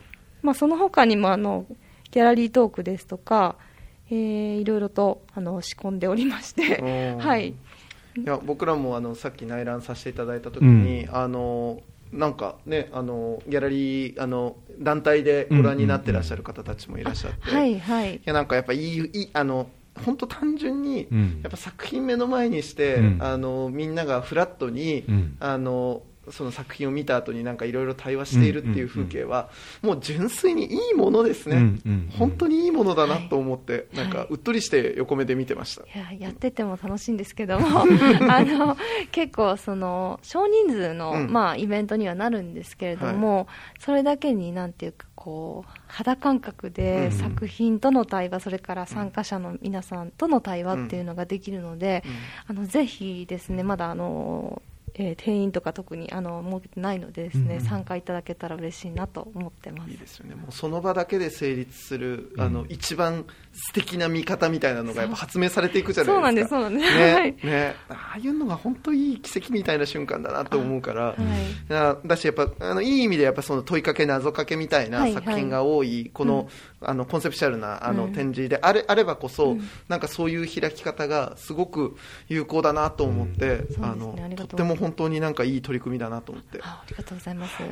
[0.42, 1.66] まあ、その他にもあの
[2.10, 3.56] ギャラリートークですとか、
[4.10, 7.48] えーいろいろとあの仕込んでおりまして、うん はい。
[7.48, 7.54] い
[8.24, 11.80] や僕らもあのさっき内覧させていただいた時に、あの
[12.12, 18.16] なんかねあのギャラリーあの団体でご覧になってらっしゃる方たちもいらっしゃって、はいはい。
[18.16, 18.20] い。
[18.24, 19.68] やなんかやっぱいいいいあの
[20.04, 21.40] 本当単純に、うん。
[21.42, 23.18] やっぱ作品目の前にして、うん。
[23.20, 25.36] あのみんながフラットに、うん。
[25.38, 29.48] あのその作品を見た後になんかいろいろ対話しているっていう風景は、
[29.82, 32.10] もう純粋にいいものですね、うんうんうん。
[32.18, 33.96] 本当にいいものだなと思って、い。
[33.96, 35.82] なんかはいうっとりして横目で見てました。
[35.82, 35.86] い
[36.20, 37.84] ややってても楽しいんですけども
[38.28, 38.76] あの
[39.10, 41.32] 結構その少人数の、うん。
[41.32, 43.48] まあ、イベントにはなるんですけれども、
[43.78, 52.04] それだけになんていうかこう肌感覚うんで作品との対話、それから参加者の皆さんとの対話っていうのができるので、
[52.46, 54.62] あのぜひですねまだあの、
[55.00, 57.60] えー定員とか特にあの設けてないのでですね、うん。
[57.62, 59.90] 参加いただけたら嬉しいなと思ってます。
[59.90, 60.34] いいですよね。
[60.34, 62.40] もうその場だけで成立する、うん。
[62.40, 63.24] あの一番
[63.62, 66.56] 素敵な見方みたいなのがやっぱ発明されていくじゃないですか。
[66.56, 67.14] そうなんですそうなんです。
[67.14, 67.32] はい。
[67.32, 67.38] ね。
[67.42, 71.68] ねああいうのが本当いい奇跡みたいな瞬間だなと思うから、はい。
[71.68, 76.48] だだしやっぱあのいい意味でやっぱその問いかけ謎かけみたいなはい作品が多い、この,、
[76.80, 78.12] あのコンセプチュアルなあのうん。
[78.12, 79.68] 展示であれあればこそ、うん。
[79.88, 81.96] なんかそういう開き方がすごく
[82.28, 86.60] 有効だなと思って、うんあのとっても本当になんかいい取り組みだなと思って。
[86.62, 87.62] あありがとうございます。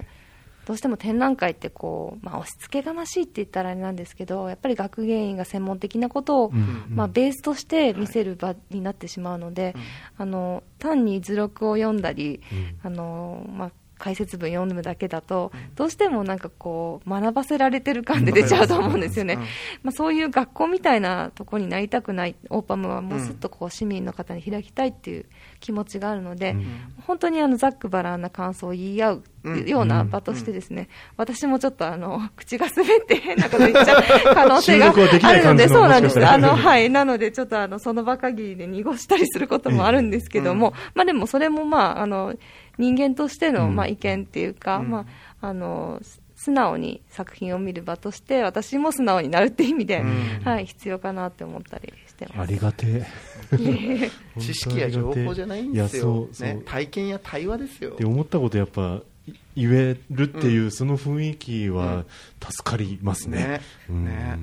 [0.69, 6.85] どうしても展覧会ってこう、まあ、押し付けがましいって言ったらあれなんですけどやっぱり学芸員が専門的なことを、うん。
[6.91, 9.75] まあ、ベースとして見せる場になってしまうので、
[10.19, 12.43] あの単に図録を読んだり、
[12.83, 19.41] あのまあ、解説文読むだけだと、どうしてもなんかこう学ばせられてる感で出ちゃうと思うんですよね、うん。
[19.41, 19.47] ま
[19.89, 25.27] あ、そういう学校みたいなところになりたくないオーパムはもうすっとこう市民の方に開きたいっていう
[25.61, 26.57] 気持ちがあるので、
[27.07, 29.23] 本当にあのざっくばらんな感想を言い合う
[29.67, 34.03] ような場としてですね、私もちょっとあの 口が滑って変なこと言っちゃう
[34.35, 34.93] 可能性が
[35.23, 36.27] あるので、そうなんです。
[36.27, 36.91] あの、はい。
[36.91, 42.35] なので、ちょっとあの、その場限りで濁したりすることもあるんですけども、まあでもそれもまあ、あの、
[42.79, 43.77] 人間としての、うん。
[43.77, 45.07] まあ意見っていうか、ま
[45.41, 46.01] あ、あの、
[46.37, 50.41] 素直に作品を見る場として、私も素直になるっていう意味で、うん。
[50.45, 52.53] はい、必要かなって思ったりしてあます。
[52.53, 54.11] りがてえ。
[54.39, 56.49] 知識や情報じゃないんですいやよそう、そう。
[56.49, 57.91] ね、体験や対話ですよ。
[57.91, 62.05] って思ったことやっぱい言えるっていう、その雰囲気は
[62.41, 63.39] 助かりますね。
[63.39, 63.61] ね。
[63.91, 64.05] うん。
[64.05, 64.39] ね。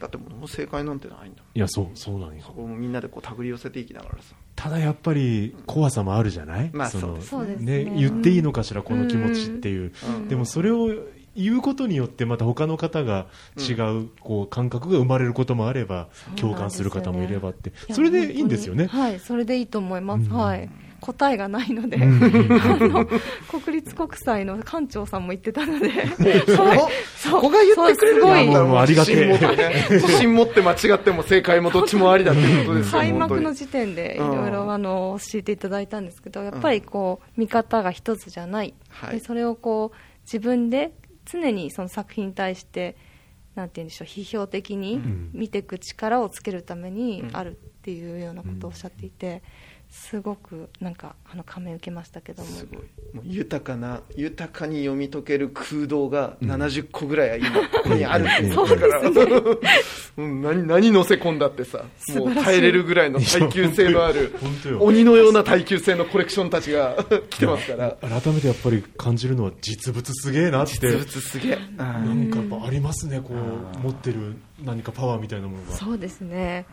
[0.00, 1.58] だってもう正解なんてないんだもん。
[1.58, 2.42] いやそうそうなんよ。
[2.42, 7.84] そこもみんなでこう手繰り寄せていきながらさただやっぱり怖さもあるじゃない、まあのそうですそうですね。
[7.96, 10.28] 言っていいのかしら、この気持ちっていう、うん。
[10.28, 10.90] でもそれを
[11.34, 17.72] 言うことによってまた他の方が違うこう感覚が生まれることもあれば、共感する方もいればって。
[17.90, 18.84] それでいいんですよね。
[18.86, 20.28] はい、それでいいと思います。
[20.28, 20.36] うん。
[20.36, 20.68] はい。
[21.00, 22.02] 答えがないので、ん。
[22.02, 23.06] あの、
[23.60, 25.90] 国立国際の館長さんも言ってたので、
[26.54, 26.78] そはい。
[26.78, 28.26] こそこが言ってくれるんだ。
[28.26, 28.46] そうすごい。
[28.48, 29.26] もうもうありがてえ。
[29.26, 34.36] 自信持ってね自信持って間違っても正解もどっちもありだっていうことですよ 開幕の時点でいうん。
[34.36, 39.18] ろいろあの教えていただいたんですけど、やっぱりこう見方が一つじゃない、はい。
[39.18, 40.92] でそれをこう自分で
[41.24, 42.96] 常にその作品に対して
[43.54, 45.30] なんて言うんでしょう批評的にん。
[45.32, 47.36] 見ていく力をつけるためにうん。
[47.36, 49.42] あるっていうようなことをおっしゃっていて、
[49.90, 52.48] すごくなんかあの感銘を受けましたけども。
[52.48, 52.78] すごい。
[53.12, 58.54] もう豊かな豊かに読み解ける空洞が70個ぐらいは今ここにあるっていう。
[58.78, 59.00] から、
[60.16, 61.84] うん、何何乗せ込んだってさ
[62.14, 64.32] もう耐えれるぐらいの耐久性のある
[64.78, 67.96] 鬼のような耐久性のコレクションたちが 来てますから。
[68.00, 70.72] 改めてやっぱり感じるのは実物すげえなって。
[70.74, 71.58] 実物すげえ。
[71.76, 73.20] なんかやっぱありますね。
[73.20, 75.72] こう持ってる何かパワーみたいなものが。
[75.72, 76.64] そうですね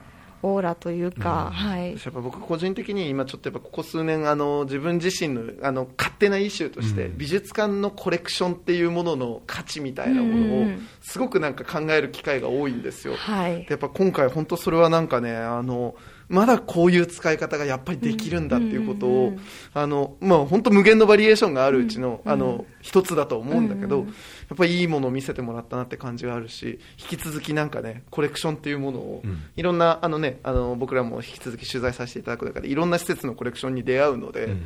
[0.44, 1.92] オーラというか、はい。
[1.92, 7.18] やっぱ僕個人的に今ちょっとやっぱここ数年あの自分自身のあの勝手なイシューとして、うん。
[7.18, 10.88] 美術館のコレクションっていうものの価値みたいなものをうんうん。
[11.02, 13.64] すごくなんか考える機会が多いんですよ、はい。
[13.64, 15.96] でやっぱ今回本当それはなんかねあの
[16.30, 19.34] まだこういう使い方がやっぱりできるんだっていうことを、
[19.74, 24.08] あのまあ本当無限のバリエーションがあるうちの,、うんあの一つだと思うんだけど、うんうん。
[24.08, 24.14] や
[24.54, 29.44] っぱりいいものを見せてもらったなって感じがあるし引き続きなんかねコレクションっていうものを、うん。
[29.56, 34.66] いろんなあのねあの僕らも引き続き取材させていただく中でいろんな施設のコレクションに出会うので、うん。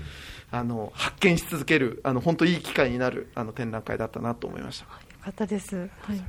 [0.53, 4.85] あの発見し続けるあの本当いい機会になるあの展覧会だったなと思いました。
[4.85, 4.91] よ
[5.21, 6.23] かったです、はい、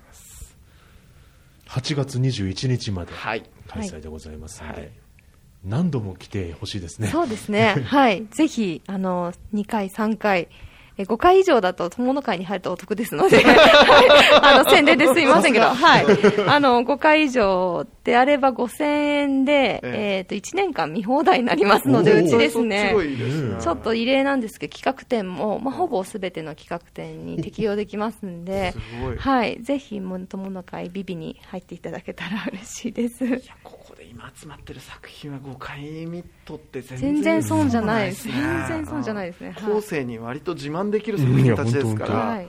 [1.67, 3.43] 8月21日まではい。
[3.67, 5.02] 開催でございますので、はい
[5.65, 7.09] 何度も来てほしいですね。
[7.09, 7.83] そうですね。
[7.87, 8.27] はい。
[8.31, 10.49] ぜひあの2回3回、
[10.99, 13.57] え5回以上だと友の会に入るとお得ですので、は い
[14.43, 16.05] あの宣伝ですいませんけど、はい、
[16.47, 20.21] あの5回以上であれば5000円で、ええ。
[20.21, 22.89] ー、と1年間見放題になりますので、うちですね。
[22.91, 23.03] すご。
[23.03, 23.57] いですね。
[23.61, 28.75] ちょっと異例なんですけど、企画展も、まあ、ほぼすべての企画展に適用できますんで、
[29.19, 33.25] はい、ぜひ、もともの会ビビに入っていただけたら嬉しいです。
[34.37, 38.29] 集まってる作品は5回見とって全全然損じゃないです。
[38.29, 39.57] ね全然損じゃないですね。
[39.67, 42.45] 後世に割と自慢できる作品たちですから、うんいい。
[42.45, 42.49] い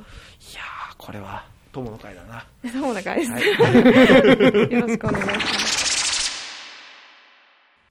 [0.55, 3.41] やーこれは友の会だなそうな感じです。
[4.73, 5.83] よろしくお願いします。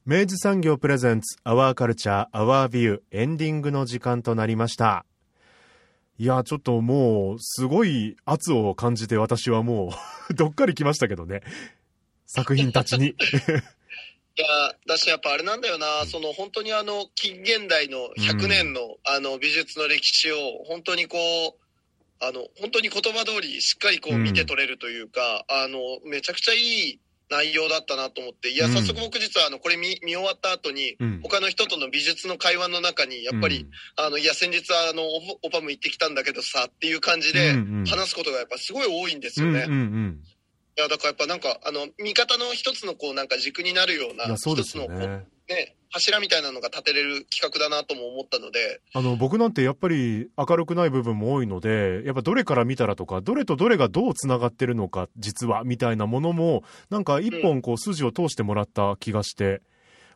[0.05, 5.07] 明治産業プレゼンツアワーカルチャーアワービューエンディングの時間となりました
[6.19, 9.93] いやちょっともうすごい圧を感じて私はも
[10.31, 11.43] う どっかり来ましたけどね
[12.33, 13.09] 作品たちに。
[14.35, 14.47] いや、
[14.87, 24.23] だしやっぱあれなんだよな、その本当にあの、近現代の100年の、あの、美術の歴史を、本当にこう、あの、本当に言葉通りしっかりこううん。
[24.23, 28.73] 見て取れるというか、あの、めちゃくちゃいい内容だったなと思って、いや、うん。
[28.73, 31.21] 早速僕実はあの、これ見見終わった後に、うん。
[31.23, 33.67] 他の人との美術の会話の中に、やっぱり、
[33.97, 37.85] あの、いや、先日あの、オオパム行ってきたんだけどさ、っていう感じでうんうん。
[37.85, 39.67] 話すことがやっぱすごい多いんですよね。
[39.67, 40.21] うんうんうん
[40.77, 59.61] いや、だからやっぱなんか、あの、見方の一つのこう、なんか軸になるような、一つのこう、ねね、柱みたいなのが立てれる企画だなとも思ったので、あの僕なんてやっぱり明るくない部分も多いのでやっぱどれから見たらとかどれとどれがどうつながってるのか実はみたいなものもなんか一本こう筋を通してもらった気がして、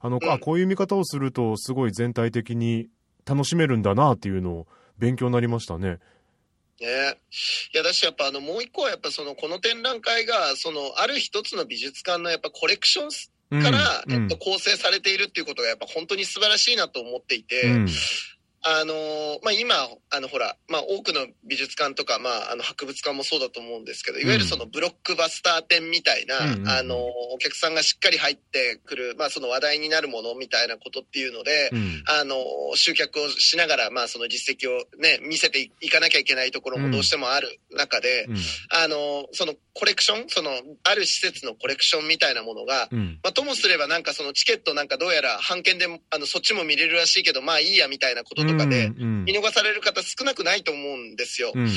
[0.01, 0.31] あのうん。
[0.31, 2.89] あこういう見方をするとすごい全体的に
[3.27, 4.67] 楽しめるんだなっていうのを
[4.99, 5.99] 勉強になりましたね。
[6.81, 7.19] ね。
[7.73, 13.09] いや、だしやっぱあの、もう一個はやっぱその、この展覧会が、その、ある一つの美術館のやっぱコレクション
[13.51, 17.89] うんから、うんえっと、構成されているっていうことがやっぱ本当に素晴らしいなと思っていて、うん
[18.67, 19.75] あのーまあ、今、
[20.11, 26.99] あの、ほら、まあ、多くの美術館とか、まあ、あの、博物館もそうだと思うんですけど、いわゆるそのブロックバスター展みたいな、うんあのー
[27.37, 32.03] お客さんがしっかり入ってくる、まあ、その話題になるものみたいなことっていうので、うん。
[32.07, 32.37] あの、
[32.75, 38.37] 集客をしながら、まあ、その実績をね、見せていかなきゃいけないところもどうしてもある中で、うん。
[38.71, 40.51] あの、そのコレクション、その、
[40.85, 43.19] ある施設のコレクションみたいなものが、うん。
[43.23, 51.53] まあ、ともすればなんかそのチケットなんかどうやら半券で、あの、そっちも見れるらしいけど、まあいいやみたいなこととかで、うん見逃される方少なくないと思うんですよ。
[51.55, 51.69] うん。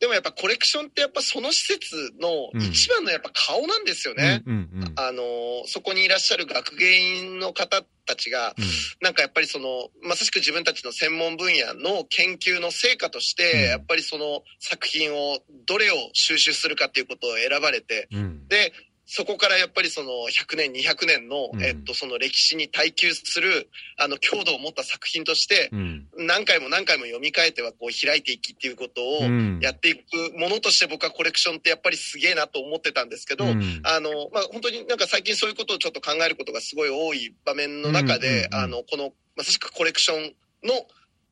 [0.00, 4.42] でもやっぱコレクションってやっぱその施設の一番のやっぱ顔なんですよね。
[4.46, 5.22] うんうんあの、
[5.66, 8.54] そこにいらっしゃる学芸員の方たちが、
[9.00, 13.60] なんかやっぱりその、まさしく自分たちの専門分野の研究の成果として、うん。
[13.70, 18.48] やっぱりその作品を、どれを収集するかっていうことを選ばれて、うん。
[18.48, 18.72] で、
[19.10, 21.62] そこからやっぱりその100年、200年の、うん。
[21.62, 26.06] えっと、その歴史に耐久する、あの、強度を持った作品として、うん。
[26.18, 29.60] 何回も何回も読み替えてはこう開いていきっていうことをうん。
[29.62, 30.02] やっていく
[30.36, 33.80] ものとして僕はコレクションってやっぱりすげえなと思ってたんですけど、うん。
[33.82, 38.54] あの、まあ、本当になんか最近そういうことをちょっと考えることがすごい多い場面の中で、うんうんうん。
[38.56, 40.34] あの、この、まさしくコレクション
[40.68, 40.86] の、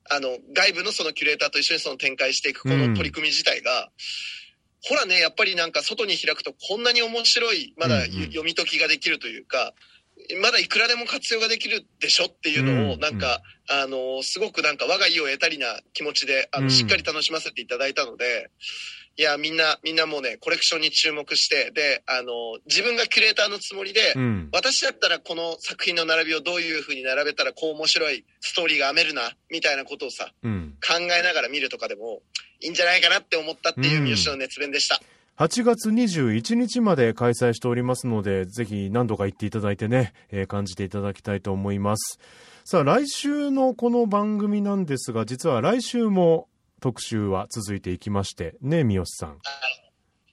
[0.09, 3.91] あの、外部のそのキュレーターと一緒にその展開していくこの取り組み自体が、
[4.89, 8.11] ほらね、やっぱりなんか外に開くとこんなに面白い、まだうんうん。
[8.27, 9.75] 読み解きができるというか、
[10.41, 16.71] まだいくらでも活用ができるでしょっていうのを、うんなんか、あの、すごくなんか我が意を得たりな気持ちで、あの、うん。
[16.71, 18.51] しっかり楽しませていただいたので、
[19.19, 32.21] いや、みんな、みんなもうね、コレクションに注目して、で、あの、自分がキュレーターのつもりで、うん私だったらこの作品の並びをどういう風に並べたらこう面白いストーリーが編めるな、みたいなことをさ、うん考えながら見るとかでも
[32.61, 35.01] いいんじゃないかなって思ったっていう三好の熱弁でした。
[35.39, 42.19] 8月21日まで開催しておりますので、ぜひ何度か行っていただいてね、えー感じていただきたいと思います。
[42.65, 46.49] さあ、来週のこの番組なんですが、実は来週も
[46.81, 49.39] 特集は続いていきまして、ね、三好さん。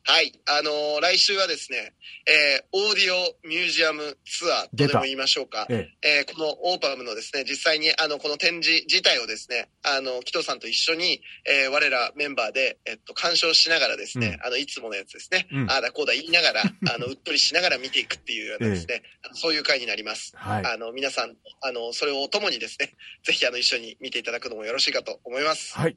[0.06, 0.34] はい。
[0.46, 1.94] あのー来週はですね、
[2.28, 5.66] えーオーディオミュージアムツアーとでも言いましょうか。
[5.70, 16.64] ええーこのオーパムのですね、実際にあの、この展示自体をですね、あの、紀藤さんと一緒に、えー我らメンバーで、えっと、鑑賞しながらですね、あの、いつものやつですね、うんああだこうだ言いながら、
[16.94, 19.04] あの、うっとりしながら見ていくっていうようなですね、
[19.36, 20.34] そういう回になります。
[20.36, 20.66] はい。
[20.66, 25.74] あの、皆さん、あの、それをお供にですね、ぜひあの、一緒に見ていただくのもよろしいかと思います。
[25.78, 25.96] はい。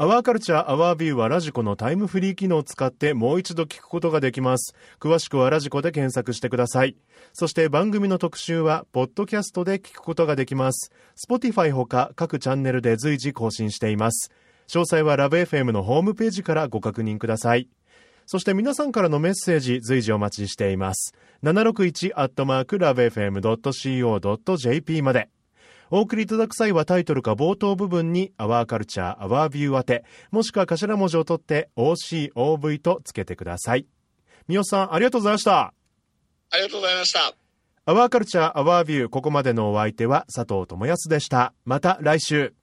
[0.00, 4.76] アワーカルチャーアワービューはラジコのタイムフリー機能を使ってもう一度聞くことができます。
[5.00, 6.94] 詳しくはラジコで検索してください。
[7.32, 10.92] そして番組の特集はポッドキャストで聞くことができます。
[11.16, 14.30] Spotify ほか各チャンネルで随時更新しています。
[14.68, 17.68] 詳細はラブ f m のホームページからご確認ください。
[18.24, 21.12] そして皆さんからのメッセージ随時お待ちしています。
[21.42, 23.42] 761アットマークラブ FM.co.jp
[25.02, 25.28] まで。
[25.90, 33.86] お送りいただく際はタイトルか冒頭部分に、アワーカルチャー、アワービュー宛て、もしくは頭文字を取って OCOV とつけてください。
[34.46, 35.72] 三好さん、ありがとうございました。
[36.50, 37.34] ありがとうございました。
[37.86, 41.54] アワーカルチャー、アワービュー、ここまでのお相手は佐藤智康でした。
[41.64, 42.54] また来週。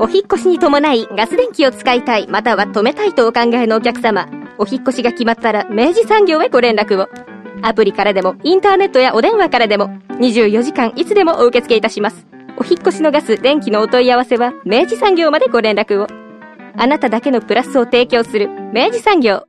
[0.00, 7.33] お引っ越しに伴いガス電気を使いたいまたは止めたいとお考えのお客様お引っ越しが決まったら明治産業へご連絡を
[7.66, 9.88] アプリからでもインターネットやお電話からでも
[10.20, 12.26] 24時間いつでもお受け付けいたします。
[12.58, 16.06] お引越しのガス電気のお問い合わせは明治産業までご連絡を。
[16.76, 19.46] あなただけのプラスを提供する明治産業。